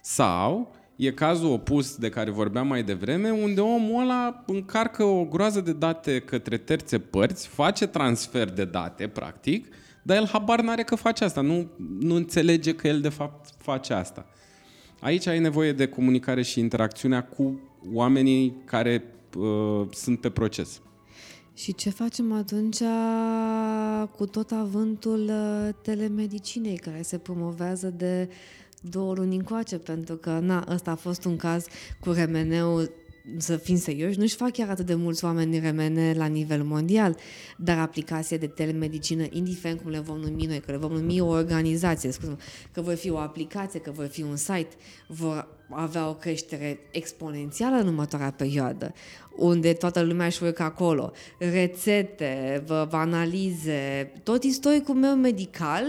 [0.00, 5.60] Sau e cazul opus de care vorbeam mai devreme, unde omul ăla încarcă o groază
[5.60, 10.94] de date către terțe părți, face transfer de date, practic, dar el habar n-are că
[10.94, 14.26] face asta, nu, nu înțelege că el de fapt face asta.
[15.00, 17.60] Aici ai nevoie de comunicare și interacțiunea cu
[17.92, 19.04] oamenii care
[19.36, 20.80] uh, sunt pe proces.
[21.54, 22.82] Și ce facem atunci
[24.16, 28.28] cu tot avântul uh, telemedicinei care se promovează de
[28.80, 31.66] două luni încoace, pentru că, na, ăsta a fost un caz
[32.00, 32.88] cu remeneu
[33.36, 37.16] să fim serioși, nu-și fac chiar atât de mulți oameni remene la nivel mondial,
[37.56, 41.26] dar aplicație de telemedicină, indiferent cum le vom numi noi, că le vom numi o
[41.26, 42.36] organizație, scuze,
[42.72, 44.68] că vor fi o aplicație, că vor fi un site,
[45.08, 48.92] vor avea o creștere exponențială în următoarea perioadă,
[49.36, 51.12] unde toată lumea își urcă acolo.
[51.38, 55.84] Rețete, analize, tot istoricul meu medical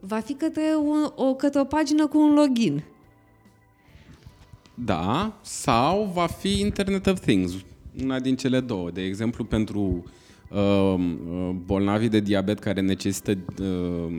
[0.00, 2.84] va fi către, un, o, către o pagină cu un login.
[4.74, 7.52] Da, sau va fi Internet of Things,
[8.02, 8.90] una din cele două.
[8.90, 10.19] De exemplu, pentru uh, uh,
[11.64, 13.66] bolnavii de diabet care necesită uh,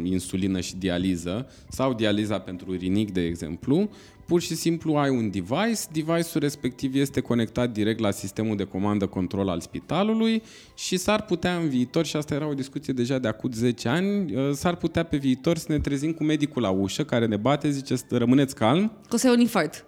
[0.03, 3.89] insulină și dializă, sau dializa pentru rinic, de exemplu,
[4.25, 9.05] pur și simplu ai un device, device-ul respectiv este conectat direct la sistemul de comandă
[9.07, 10.41] control al spitalului
[10.75, 14.35] și s-ar putea în viitor, și asta era o discuție deja de acum 10 ani,
[14.35, 17.69] uh, s-ar putea pe viitor să ne trezim cu medicul la ușă care ne bate,
[17.69, 18.91] zice, rămâneți calm.
[19.07, 19.85] Că o să un infarct.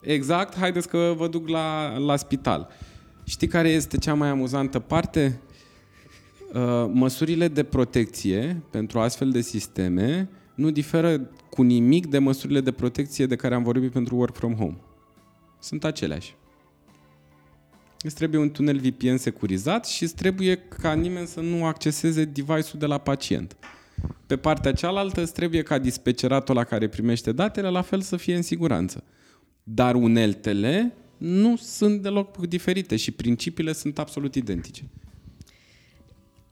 [0.00, 2.68] Exact, haideți că vă duc la, la spital.
[3.24, 5.40] Știi care este cea mai amuzantă parte?
[6.54, 12.72] Uh, măsurile de protecție pentru astfel de sisteme nu diferă cu nimic de măsurile de
[12.72, 14.76] protecție de care am vorbit pentru work from home.
[15.60, 16.36] Sunt aceleași.
[18.00, 22.78] Îți trebuie un tunel VPN securizat și îți trebuie ca nimeni să nu acceseze device-ul
[22.78, 23.56] de la pacient.
[24.26, 28.36] Pe partea cealaltă îți trebuie ca dispeceratul la care primește datele la fel să fie
[28.36, 29.04] în siguranță.
[29.62, 34.84] Dar uneltele nu sunt deloc diferite și principiile sunt absolut identice.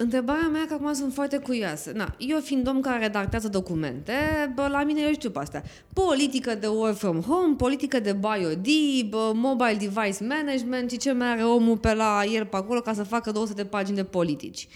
[0.02, 1.90] Întrebarea mea, că acum sunt foarte curioasă.
[1.94, 4.12] Na, eu fiind om care redactează documente,
[4.54, 5.62] bă, la mine eu știu pe astea.
[5.92, 8.66] Politică de work from home, politică de BioD,
[9.08, 12.92] bă, mobile device management și ce mai are omul pe la el pe acolo ca
[12.92, 14.68] să facă 200 de pagini de politici.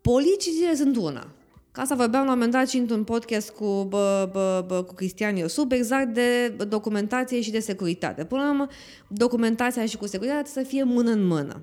[0.00, 1.26] Politicile sunt una.
[1.72, 4.94] Ca asta vorbeam la un moment dat și într-un podcast cu, bă, bă, bă, cu
[4.94, 8.24] Cristian Iosub, exact de documentație și de securitate.
[8.24, 8.66] Până la urmă,
[9.08, 11.62] documentația și cu securitate să fie mână în mână.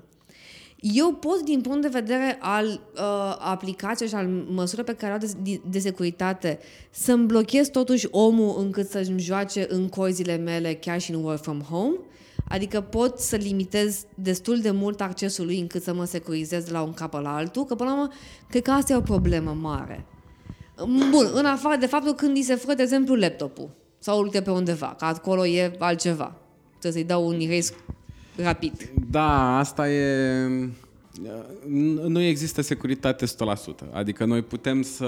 [0.84, 5.18] Eu pot, din punct de vedere al uh, aplicației și al măsurilor pe care au
[5.42, 6.58] de, de securitate,
[6.90, 11.60] să-mi blochez totuși omul încât să-mi joace în coizile mele chiar și în work from
[11.60, 11.96] home?
[12.48, 16.82] Adică pot să limitez destul de mult accesul lui încât să mă securizez de la
[16.82, 18.12] un cap la altul, că până la urmă,
[18.48, 20.06] cred că asta e o problemă mare.
[21.10, 24.50] Bun, în afară de faptul când îi se fără, de exemplu, laptopul sau uite pe
[24.50, 26.36] undeva, că acolo e altceva.
[26.68, 27.72] Trebuie să-i dau un erase
[28.36, 28.90] rapid.
[29.10, 30.48] Da, asta e...
[32.08, 33.30] Nu există securitate 100%.
[33.92, 35.06] Adică noi putem să,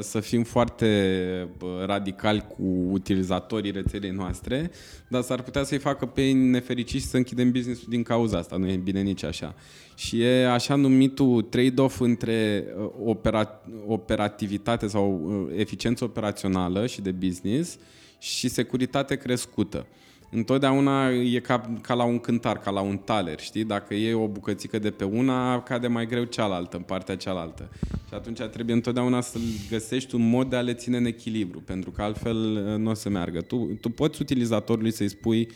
[0.00, 1.48] să fim foarte
[1.86, 4.70] radicali cu utilizatorii rețelei noastre,
[5.08, 8.56] dar s-ar putea să-i facă pe ei nefericiți să închidem business-ul din cauza asta.
[8.56, 9.54] Nu e bine nici așa.
[9.94, 17.10] Și e așa numitul trade-off între uh, opera, operativitate sau uh, eficiență operațională și de
[17.10, 17.78] business
[18.18, 19.86] și securitate crescută
[20.34, 23.64] întotdeauna e ca, ca la un cântar, ca la un taler, știi?
[23.64, 27.68] Dacă e o bucățică de pe una, cade mai greu cealaltă, în partea cealaltă.
[28.08, 29.38] Și atunci trebuie întotdeauna să
[29.70, 32.94] găsești un mod de a le ține în echilibru, pentru că altfel uh, nu o
[32.94, 33.40] să meargă.
[33.40, 35.48] Tu, tu poți utilizatorului să-i spui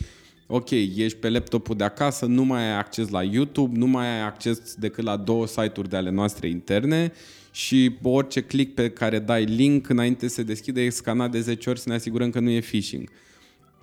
[0.47, 4.23] ok, ești pe laptopul de acasă, nu mai ai acces la YouTube, nu mai ai
[4.23, 7.13] acces decât la două site-uri de ale noastre interne
[7.51, 11.71] și orice click pe care dai link înainte să se deschide e scanat de 10
[11.71, 13.09] ori să ne asigurăm că nu e phishing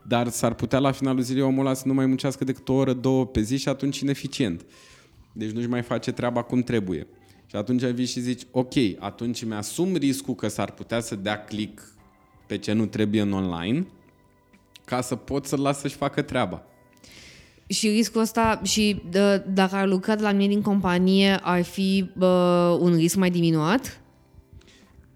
[0.07, 2.93] dar s-ar putea la finalul zilei omul ăla să nu mai muncească decât o oră,
[2.93, 4.65] două pe zi și atunci ineficient.
[5.33, 7.07] Deci nu-și mai face treaba cum trebuie.
[7.45, 11.81] Și atunci vii și zici, ok, atunci mi-asum riscul că s-ar putea să dea click
[12.47, 13.87] pe ce nu trebuie în online,
[14.85, 16.63] ca să pot să-l las să-și facă treaba.
[17.67, 22.11] Și riscul ăsta, și d- dacă ar lucra de la mine din companie, ar fi
[22.19, 24.01] uh, un risc mai diminuat?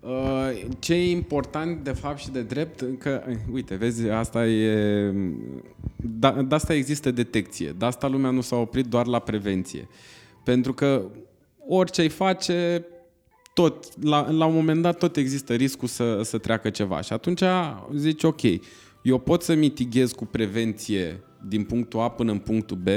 [0.08, 5.13] Uh, ce e important de fapt și de drept, că, uite, vezi, asta e...
[5.96, 7.76] Da, de asta există detecție.
[7.78, 9.88] De asta lumea nu s-a oprit doar la prevenție.
[10.43, 11.06] Pentru că
[11.67, 12.86] orice îi face,
[13.54, 17.02] tot, la, la un moment dat tot există riscul să, să treacă ceva.
[17.02, 17.41] Și atunci
[17.96, 18.41] zici, ok,
[19.02, 22.88] eu pot să mitighez cu prevenție din punctul A până în punctul B,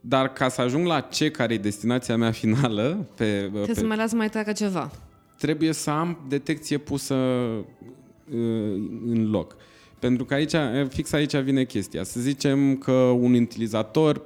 [0.00, 3.06] dar ca să ajung la C, care e destinația mea finală...
[3.16, 3.74] Pe, Trebuie pe...
[3.74, 4.90] să mai las mai treacă ceva
[5.40, 8.36] trebuie să am detecție pusă uh,
[9.06, 9.56] în loc.
[9.98, 10.54] Pentru că aici,
[10.88, 12.02] fix aici vine chestia.
[12.02, 14.22] Să zicem că un utilizator,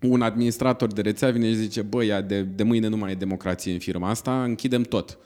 [0.00, 3.72] un administrator de rețea vine și zice, băi, de, de mâine nu mai e democrație
[3.72, 5.18] în firma asta, închidem tot.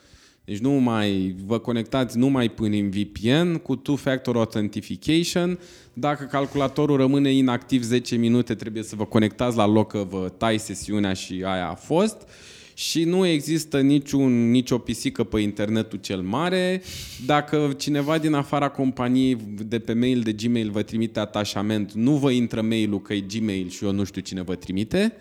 [0.44, 5.58] Deci nu mai vă conectați numai până în VPN cu two-factor authentication.
[5.92, 10.58] Dacă calculatorul rămâne inactiv 10 minute, trebuie să vă conectați la loc că vă tai
[10.58, 12.28] sesiunea și aia a fost
[12.74, 16.82] și nu există niciun, nicio pisică pe internetul cel mare.
[17.26, 22.30] Dacă cineva din afara companiei de pe mail de Gmail vă trimite atașament, nu vă
[22.30, 25.12] intră mailul că e Gmail și eu nu știu cine vă trimite.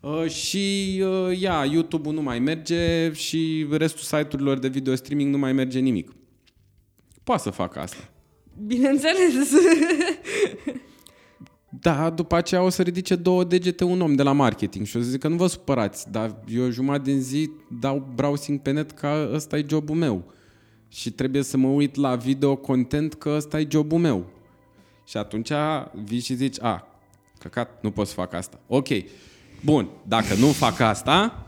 [0.00, 5.38] Uh, și uh, ia, YouTube-ul nu mai merge și restul site-urilor de video streaming nu
[5.38, 6.12] mai merge nimic.
[7.24, 8.10] Poate să facă asta.
[8.66, 9.34] Bineînțeles.
[11.86, 15.00] Da, după aceea o să ridice două degete un om de la marketing și o
[15.00, 18.90] să zic că nu vă supărați, dar eu jumătate din zi dau browsing pe net
[18.90, 20.32] că ăsta e jobul meu.
[20.88, 24.30] Și trebuie să mă uit la video content că ăsta e jobul meu.
[25.04, 25.50] Și atunci
[26.04, 26.88] vii și zici, a,
[27.38, 28.60] căcat, nu pot să fac asta.
[28.66, 28.88] Ok,
[29.64, 31.46] bun, dacă nu fac asta,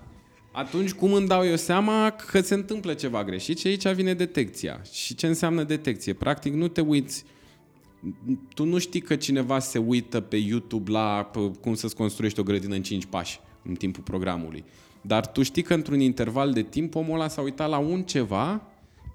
[0.53, 4.81] atunci cum îmi dau eu seama că se întâmplă ceva greșit și aici vine detecția.
[4.92, 6.12] Și ce înseamnă detecție?
[6.12, 7.24] Practic nu te uiți
[8.54, 11.30] tu nu știi că cineva se uită pe YouTube la
[11.61, 14.64] cum să-ți construiești o grădină în 5 pași în timpul programului.
[15.00, 18.62] Dar tu știi că într-un interval de timp omul ăla s-a uitat la un ceva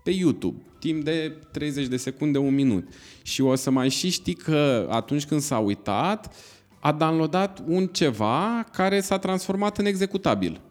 [0.03, 2.87] pe YouTube, timp de 30 de secunde, un minut.
[3.21, 6.35] Și o să mai și știi că atunci când s-a uitat,
[6.79, 10.61] a downloadat un ceva care s-a transformat în executabil.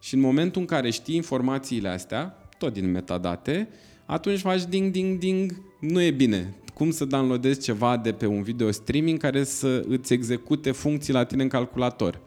[0.00, 3.68] Și în momentul în care știi informațiile astea, tot din metadate,
[4.06, 6.54] atunci faci ding, ding, ding, nu e bine.
[6.74, 11.24] Cum să downloadezi ceva de pe un video streaming care să îți execute funcții la
[11.24, 12.20] tine în calculator?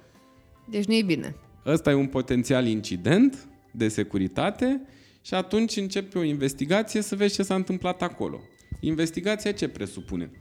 [0.70, 1.36] Deci nu e bine.
[1.66, 4.82] Ăsta e un potențial incident de securitate
[5.22, 8.40] și atunci începe o investigație să vezi ce s-a întâmplat acolo.
[8.80, 10.32] Investigația ce presupune?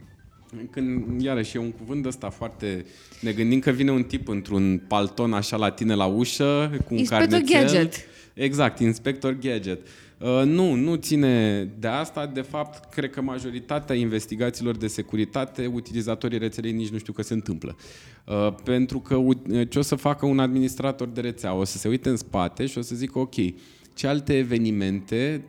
[0.70, 2.84] Când, iarăși, e un cuvânt ăsta foarte...
[3.20, 6.98] Ne gândim că vine un tip într-un palton așa la tine la ușă, cu un
[6.98, 7.62] Inspector carnețel.
[7.62, 7.94] Gadget.
[8.34, 9.86] Exact, inspector gadget.
[10.20, 12.26] Uh, nu, nu ține de asta.
[12.26, 17.34] De fapt, cred că majoritatea investigațiilor de securitate, utilizatorii rețelei nici nu știu că se
[17.34, 17.76] întâmplă.
[18.26, 19.36] Uh, pentru că uh,
[19.68, 21.54] ce o să facă un administrator de rețea?
[21.54, 23.34] O să se uite în spate și o să zică, ok,
[23.94, 25.44] ce alte evenimente,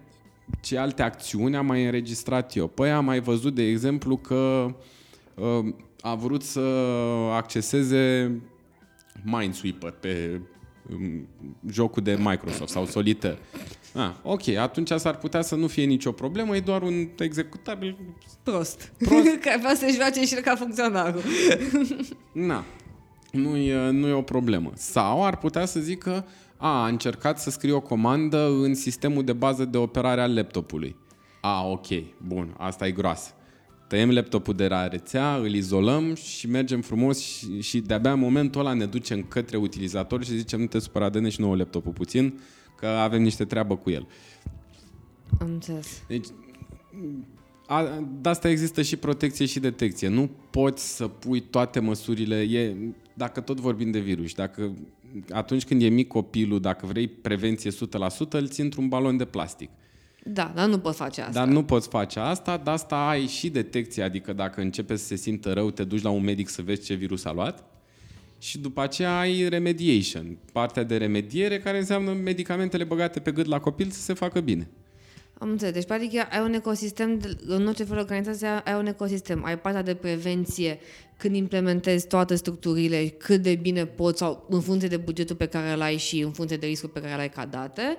[0.61, 2.67] ce alte acțiuni am mai înregistrat eu?
[2.67, 4.73] Păi am mai văzut, de exemplu, că
[5.35, 6.59] uh, a vrut să
[7.31, 8.31] acceseze
[9.23, 10.41] Minesweeper pe
[10.91, 11.27] um,
[11.69, 13.39] jocul de Microsoft sau Solitaire.
[13.93, 17.97] Ah, ok, atunci s-ar putea să nu fie nicio problemă, e doar un executabil
[18.43, 18.91] Prost.
[18.97, 19.37] Prost.
[19.43, 21.21] Că vrea să-și joace și el ca funcționarul.
[22.49, 22.65] Na,
[23.31, 24.71] nu e, nu e o problemă.
[24.75, 26.25] Sau ar putea să zică,
[26.57, 30.95] a, a încercat să scrie o comandă în sistemul de bază de operare al laptopului.
[31.41, 31.87] A, ok,
[32.27, 33.31] bun, asta e groasă.
[33.87, 38.61] Tăiem laptopul de la rețea, îl izolăm și mergem frumos și, și de-abia în momentul
[38.61, 42.39] ăla ne ducem către utilizator și zicem nu te supăra, dă și nouă laptopul puțin,
[42.81, 44.07] că avem niște treabă cu el.
[45.39, 46.03] Am înțeles.
[46.07, 46.27] Deci,
[47.67, 50.07] a, de asta există și protecție și detecție.
[50.07, 52.35] Nu poți să pui toate măsurile.
[52.35, 52.75] E,
[53.13, 54.73] dacă tot vorbim de virus, dacă
[55.29, 57.73] atunci când e mic copilul, dacă vrei prevenție 100%,
[58.29, 59.69] îl ții într-un balon de plastic.
[60.23, 61.33] Da, dar nu pot face asta.
[61.33, 65.15] Dar nu poți face asta, de asta ai și detecție, adică dacă începe să se
[65.15, 67.63] simtă rău, te duci la un medic să vezi ce virus a luat.
[68.41, 73.59] Și după aceea ai remediation, partea de remediere care înseamnă medicamentele băgate pe gât la
[73.59, 74.67] copil să se facă bine.
[75.37, 75.73] Am înțeles.
[75.73, 79.43] Deci, practic, ai un ecosistem, de- în orice fel de organizație ai un ecosistem.
[79.45, 80.79] Ai partea de prevenție
[81.17, 85.71] când implementezi toate structurile, cât de bine poți, sau în funcție de bugetul pe care
[85.71, 87.97] îl ai și în funcție de riscul pe care îl ai ca date.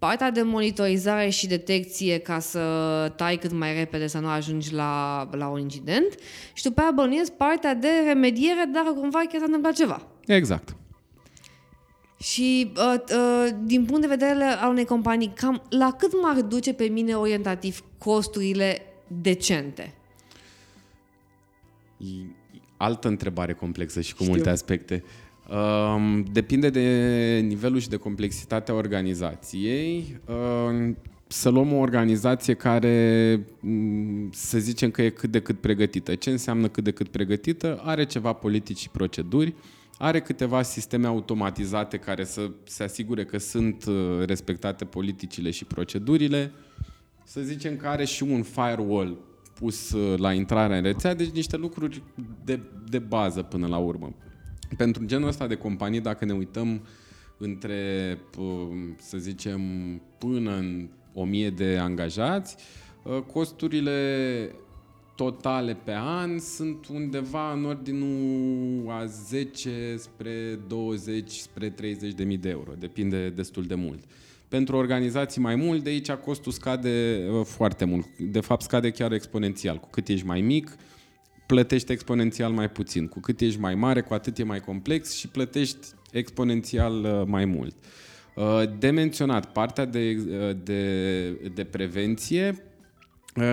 [0.00, 2.58] Partea de monitorizare și detecție ca să
[3.16, 6.14] tai cât mai repede să nu ajungi la, la un incident.
[6.52, 10.06] Și după aia bănuiesc partea de remediere dacă cumva chiar s-a întâmplat ceva.
[10.26, 10.76] Exact.
[12.18, 16.72] Și uh, uh, din punct de vedere al unei companii, cam la cât m-ar duce
[16.72, 19.94] pe mine orientativ costurile decente?
[21.96, 22.06] E
[22.76, 24.34] altă întrebare complexă și cu Știu.
[24.34, 25.04] multe aspecte.
[25.50, 30.20] Um, depinde de nivelul și de complexitatea organizației.
[30.28, 36.14] Um, să luăm o organizație care, m, să zicem că e cât de cât pregătită.
[36.14, 37.80] Ce înseamnă cât de cât pregătită?
[37.84, 39.54] Are ceva politici și proceduri,
[39.98, 43.94] are câteva sisteme automatizate care să se asigure că sunt uh,
[44.26, 46.52] respectate politicile și procedurile.
[47.24, 49.18] Să zicem că are și un firewall
[49.54, 52.02] pus uh, la intrarea în rețea, deci niște lucruri
[52.44, 54.14] de, de bază până la urmă.
[54.76, 56.80] Pentru genul ăsta de companii, dacă ne uităm
[57.38, 59.60] între, p- să zicem,
[60.18, 62.56] până în 1000 de angajați,
[63.02, 64.50] uh, costurile
[65.14, 72.36] totale pe an sunt undeva în ordinul a 10 spre 20 spre 30 de mii
[72.36, 72.72] de euro.
[72.78, 74.04] Depinde destul de mult.
[74.48, 78.06] Pentru organizații mai mult, de aici costul scade uh, foarte mult.
[78.18, 79.78] De fapt, scade chiar exponențial.
[79.78, 80.76] Cu cât ești mai mic,
[81.50, 83.06] plătești exponențial mai puțin.
[83.06, 87.44] Cu cât ești mai mare, cu atât e mai complex și plătești exponențial uh, mai
[87.44, 87.74] mult.
[88.34, 92.69] Uh, De menționat, partea de, uh, de, de prevenție uh,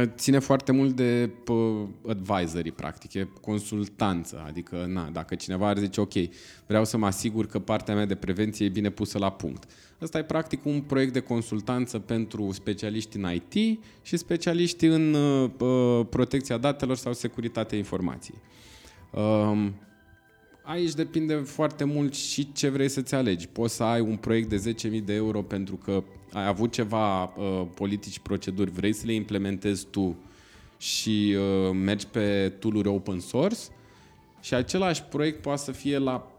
[0.06, 4.44] ține foarte mult de p- advisory, practic, e consultanță.
[4.48, 6.14] Adică, na, dacă cineva ar zice, ok,
[6.68, 9.64] vreau să mă asigur că partea mea de prevenție e bine pusă la punct.
[10.02, 15.50] Ăsta e practic un proiect de consultanță pentru specialiști în IT și specialiști în uh,
[15.60, 18.38] uh, protecția datelor sau securitatea informației.
[19.12, 19.74] Um,
[20.70, 23.48] Aici depinde foarte mult și ce vrei să-ți alegi.
[23.48, 27.68] Poți să ai un proiect de 10.000 de euro pentru că ai avut ceva uh,
[27.76, 30.16] politici, proceduri, vrei să le implementezi tu
[30.78, 33.60] și uh, mergi pe tool open source
[34.42, 36.32] și același proiect poate să fie la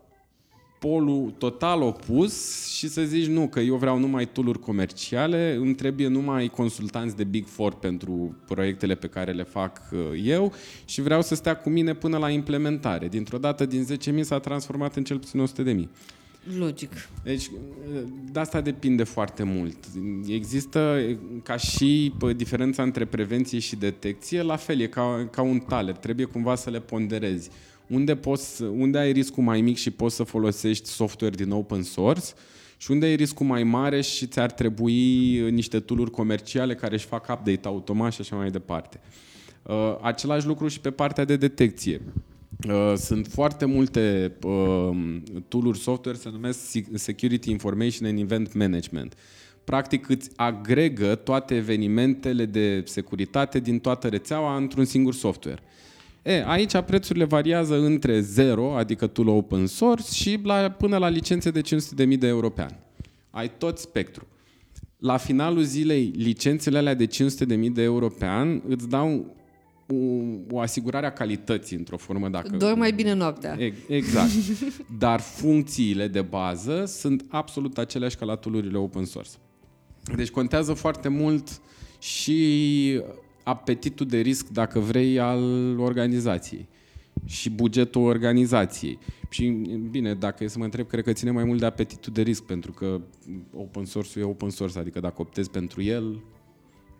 [0.78, 6.08] polul total opus și să zici nu, că eu vreau numai tooluri comerciale, îmi trebuie
[6.08, 10.52] numai consultanți de Big Four pentru proiectele pe care le fac uh, eu
[10.84, 13.08] și vreau să stea cu mine până la implementare.
[13.08, 15.46] Dintr-o dată din 10.000 s-a transformat în cel puțin
[15.86, 15.88] 100.000.
[16.58, 16.92] Logic.
[17.22, 18.02] Deci, uh,
[18.32, 19.76] de asta depinde foarte mult.
[20.26, 21.00] Există,
[21.42, 25.96] ca și diferența între prevenție și detecție, la fel, e ca, ca un taler.
[25.96, 27.50] Trebuie cumva să le ponderezi
[27.88, 32.26] unde, poți, unde ai riscul mai mic și poți să folosești software din open source
[32.76, 37.28] și unde ai riscul mai mare și ți-ar trebui niște tooluri comerciale care își fac
[37.30, 39.00] update automat și așa mai departe.
[39.62, 42.00] Uh, același lucru și pe partea de detecție.
[42.68, 44.96] Uh, sunt foarte multe uh,
[45.48, 46.58] tooluri software, se numesc
[46.94, 49.14] Security Information and Event Management.
[49.64, 55.62] Practic îți agregă toate evenimentele de securitate din toată rețeaua într-un singur software.
[56.28, 61.50] E, aici prețurile variază între 0, adică tool open source, și la, până la licențe
[61.50, 62.72] de 500.000 de euro pe an.
[63.30, 64.26] Ai tot spectru.
[64.98, 69.36] La finalul zilei, licențele alea de 500.000 de euro pe an îți dau
[69.86, 69.94] o,
[70.50, 72.56] o asigurare a calității într-o formă dacă...
[72.56, 73.56] Doar mai bine noaptea.
[73.88, 74.30] Exact.
[74.98, 79.30] Dar funcțiile de bază sunt absolut aceleași ca la tool open source.
[80.16, 81.60] Deci contează foarte mult
[81.98, 83.00] și
[83.48, 86.68] apetitul de risc, dacă vrei, al organizației
[87.24, 88.98] și bugetul organizației.
[89.30, 89.46] Și,
[89.90, 92.42] bine, dacă e să mă întreb, cred că ține mai mult de apetitul de risc,
[92.42, 93.00] pentru că
[93.54, 96.22] open source-ul e open source, adică dacă optezi pentru el,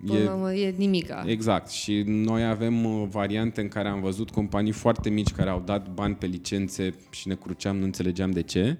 [0.06, 1.24] Până e, e nimica.
[1.26, 1.70] Exact.
[1.70, 5.92] Și noi avem uh, variante în care am văzut companii foarte mici care au dat
[5.94, 8.76] bani pe licențe și ne cruceam, nu înțelegeam de ce.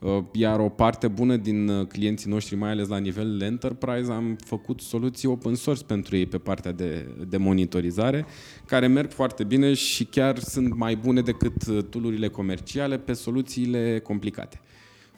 [0.00, 4.36] Uh, iar o parte bună din uh, clienții noștri, mai ales la nivel enterprise, am
[4.44, 8.26] făcut soluții open source pentru ei pe partea de, de monitorizare,
[8.66, 13.98] care merg foarte bine și chiar sunt mai bune decât uh, toolurile comerciale pe soluțiile
[13.98, 14.60] complicate.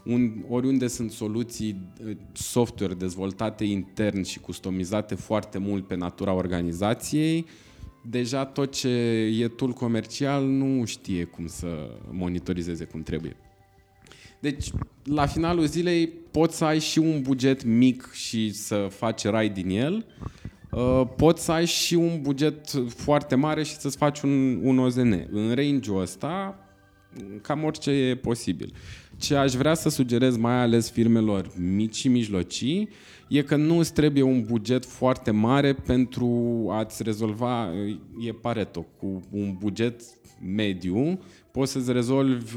[0.05, 1.89] Un, oriunde sunt soluții
[2.33, 7.47] software dezvoltate intern și customizate foarte mult pe natura organizației,
[8.11, 8.89] deja tot ce
[9.41, 11.67] e tool comercial nu știe cum să
[12.11, 13.37] monitorizeze cum trebuie.
[14.43, 14.71] Deci,
[15.05, 19.69] la finalul zilei, poți să ai și un buget mic și să faci rai din
[19.69, 20.07] el,
[20.71, 25.27] uh, poți să ai și un buget foarte mare și să-ți faci un, un OZN.
[25.31, 26.59] În range-ul ăsta,
[27.43, 28.73] cam orice e posibil.
[29.17, 32.89] Ce aș vrea să sugerez mai ales firmelor mici și mijlocii
[33.29, 37.71] e că nu îți trebuie un buget foarte mare pentru a-ți rezolva,
[38.27, 40.03] e Pareto, cu un buget
[40.55, 41.21] mediu
[41.53, 42.55] poți să-ți rezolvi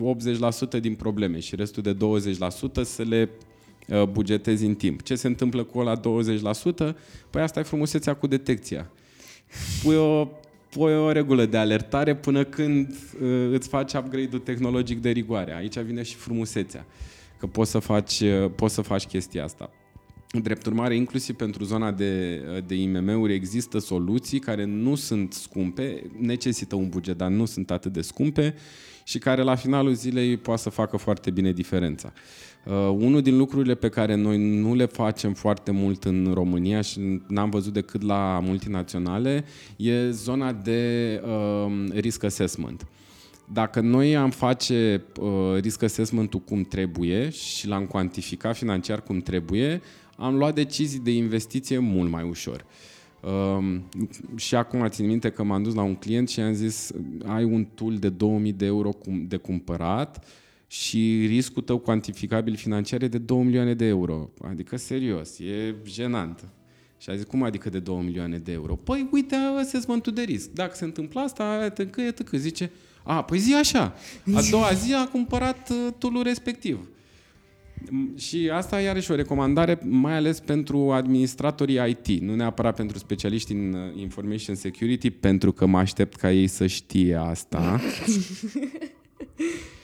[0.78, 3.30] 80% din probleme și restul de 20% să le
[3.88, 5.02] uh, bugetezi în timp.
[5.02, 6.02] Ce se întâmplă cu ăla 20%?
[7.30, 8.92] Păi asta e frumusețea cu detecția.
[9.84, 10.28] Pui o,
[10.70, 15.56] pui o regulă de alertare până când uh, îți faci upgrade-ul tehnologic de rigoare.
[15.56, 16.86] Aici vine și frumusețea,
[17.40, 19.70] că poți să faci, uh, poți să faci chestia asta.
[20.32, 26.76] Drept urmare, inclusiv pentru zona de, de IMM-uri există soluții care nu sunt scumpe, necesită
[26.76, 28.56] un buget, dar nu sunt atât de scumpe
[29.04, 32.14] și care la finalul zilei poate să facă foarte bine diferența.
[32.66, 37.22] Uh, unul din lucrurile pe care noi nu le facem foarte mult în România și
[37.28, 39.46] n-am văzut decât la multinaționale
[39.76, 42.88] e zona de uh, risk assessment.
[43.54, 49.82] Dacă noi am face uh, risk assessment-ul cum trebuie și l-am cuantificat financiar cum trebuie,
[50.16, 52.66] am luat decizii de investiție mult mai ușor.
[53.58, 53.84] Um,
[54.36, 56.92] și acum țin minte că m-am dus la un client și am zis
[57.26, 58.90] ai un tool de 2000 de euro
[59.28, 60.26] de cumpărat
[60.68, 64.30] și riscul tău cuantificabil financiar e de 2 milioane de euro.
[64.50, 66.48] Adică serios, e jenant.
[66.98, 68.76] Și a zis, cum adică de 2 milioane de euro?
[68.76, 70.50] Păi uite assessment de risc.
[70.52, 72.72] Dacă se întâmplă asta, tăcă, tăcă, zice,
[73.04, 73.96] a, păi zi așa.
[74.34, 76.90] A doua zi a cumpărat uh, tool respectiv.
[78.18, 83.74] Și asta iarăși o recomandare, mai ales pentru administratorii IT, nu neapărat pentru specialiști în
[83.74, 87.80] uh, information security, pentru că mă aștept ca ei să știe asta.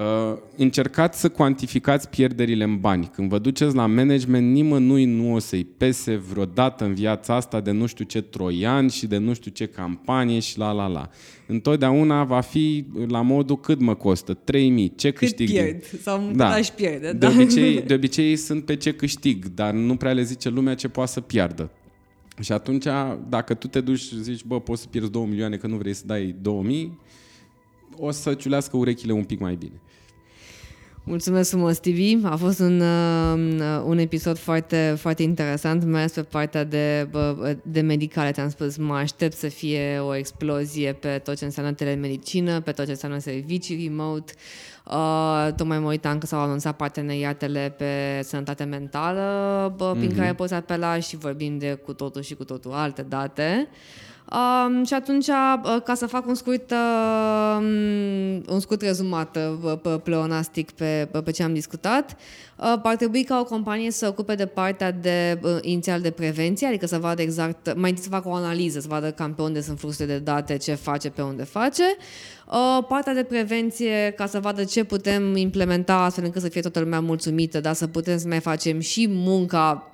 [0.00, 3.10] Uh, încercați să cuantificați pierderile în bani.
[3.14, 7.70] Când vă duceți la management, nimănui nu o să-i pese vreodată în viața asta de
[7.70, 11.10] nu știu ce troian și de nu știu ce campanie și la la la.
[11.46, 15.48] Întotdeauna va fi la modul cât mă costă, 3000, ce cât câștig?
[15.48, 16.48] pierd sau da.
[16.48, 17.12] aș pierde.
[17.12, 17.28] Da.
[17.28, 20.88] De, obicei, de obicei sunt pe ce câștig, dar nu prea le zice lumea ce
[20.88, 21.70] poate să piardă.
[22.40, 22.84] Și atunci,
[23.28, 25.94] dacă tu te duci și zici, bă, poți să pierzi 2 milioane că nu vrei
[25.94, 26.98] să dai 2000,
[27.96, 29.80] o să ciulească urechile un pic mai bine.
[31.04, 32.24] Mulțumesc frumos, TV.
[32.24, 37.08] A fost un, uh, un episod foarte, foarte interesant, mai ales pe partea de,
[37.62, 38.32] de medicale.
[38.32, 42.84] Ți-am spus, mă aștept să fie o explozie pe tot ce înseamnă telemedicină, pe tot
[42.84, 44.32] ce înseamnă servicii remote.
[44.86, 49.22] Uh, tocmai mă uitam că s-au anunțat parteneriatele pe sănătate mentală,
[49.76, 49.98] bă, mm-hmm.
[49.98, 50.18] prin mhm.
[50.18, 53.68] care poți apela și vorbim de cu totul și cu totul alte date.
[53.70, 57.58] Uh, Um, și atunci, uh, ca să fac un scurt, uh,
[58.48, 62.16] un scurt rezumat uh, pe pleonastic pe, pe ce am discutat,
[62.56, 66.10] uh, ar trebui ca o companie să se ocupe de partea de uh, inițial de
[66.10, 69.42] prevenție, adică să vadă exact, mai întâi să facă o analiză, să vadă cam pe
[69.42, 71.96] unde sunt fluxurile de date, ce face, pe unde face.
[72.46, 76.80] Uh, partea de prevenție, ca să vadă ce putem implementa astfel încât să fie toată
[76.80, 79.90] lumea mulțumită, dar să putem să mai facem și munca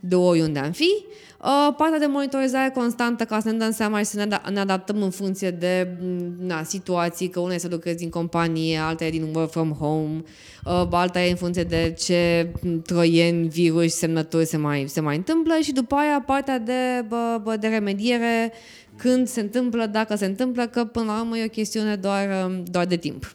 [0.00, 1.04] de oriunde am fi.
[1.44, 5.02] Uh, partea de monitorizare constantă ca să ne dăm seama și să ne, ne adaptăm
[5.02, 9.10] în funcție de mm, na, situații, că una e să lucrezi din companie, alta e
[9.10, 10.22] din work from home,
[10.64, 12.52] uh, alta e în funcție de ce
[12.86, 17.56] troieni, virus, semnături se mai, se mai întâmplă și după aia partea de, bă, bă,
[17.56, 18.52] de remediere
[18.96, 22.86] când se întâmplă, dacă se întâmplă, că până la urmă e o chestiune doar, doar
[22.86, 23.34] de timp.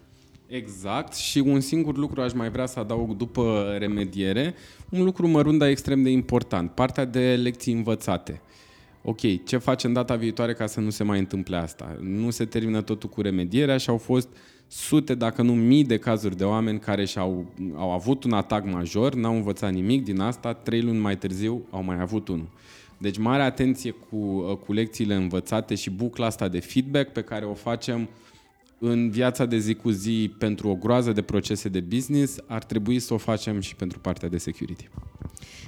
[0.51, 4.53] Exact și un singur lucru aș mai vrea să adaug după remediere,
[4.89, 8.41] un lucru mărunt, dar extrem de important, partea de lecții învățate.
[9.01, 11.97] Ok, ce facem data viitoare ca să nu se mai întâmple asta?
[12.01, 14.27] Nu se termină totul cu remedierea și au fost
[14.67, 17.45] sute, dacă nu mii de cazuri de oameni care și-au
[17.75, 21.83] au avut un atac major, n-au învățat nimic din asta, trei luni mai târziu au
[21.83, 22.47] mai avut unul.
[22.97, 27.53] Deci mare atenție cu, cu lecțiile învățate și bucla asta de feedback pe care o
[27.53, 28.07] facem uh,
[28.79, 32.99] în viața de zi cu zi pentru o groază de procese de business, ar trebui
[32.99, 34.89] să o facem și pentru partea de security.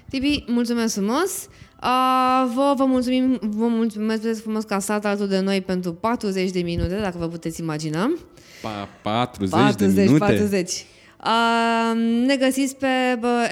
[0.09, 1.47] Tibi, mulțumesc frumos!
[1.83, 6.61] Uh, vă, vă mulțumim, vă mulțumesc frumos că ați alături de noi pentru 40 de
[6.61, 8.13] minute, dacă vă puteți imagina.
[8.61, 10.19] Pa, 40, 40 de minute?
[10.19, 10.85] 40.
[11.25, 12.87] Uh, ne găsiți pe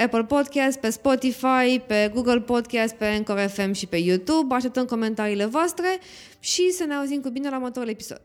[0.03, 4.55] Apple Podcast, pe Spotify, pe Google Podcast, pe Anchor FM și pe YouTube.
[4.55, 5.99] Așteptăm comentariile voastre
[6.39, 8.22] și să ne auzim cu bine la următorul episod.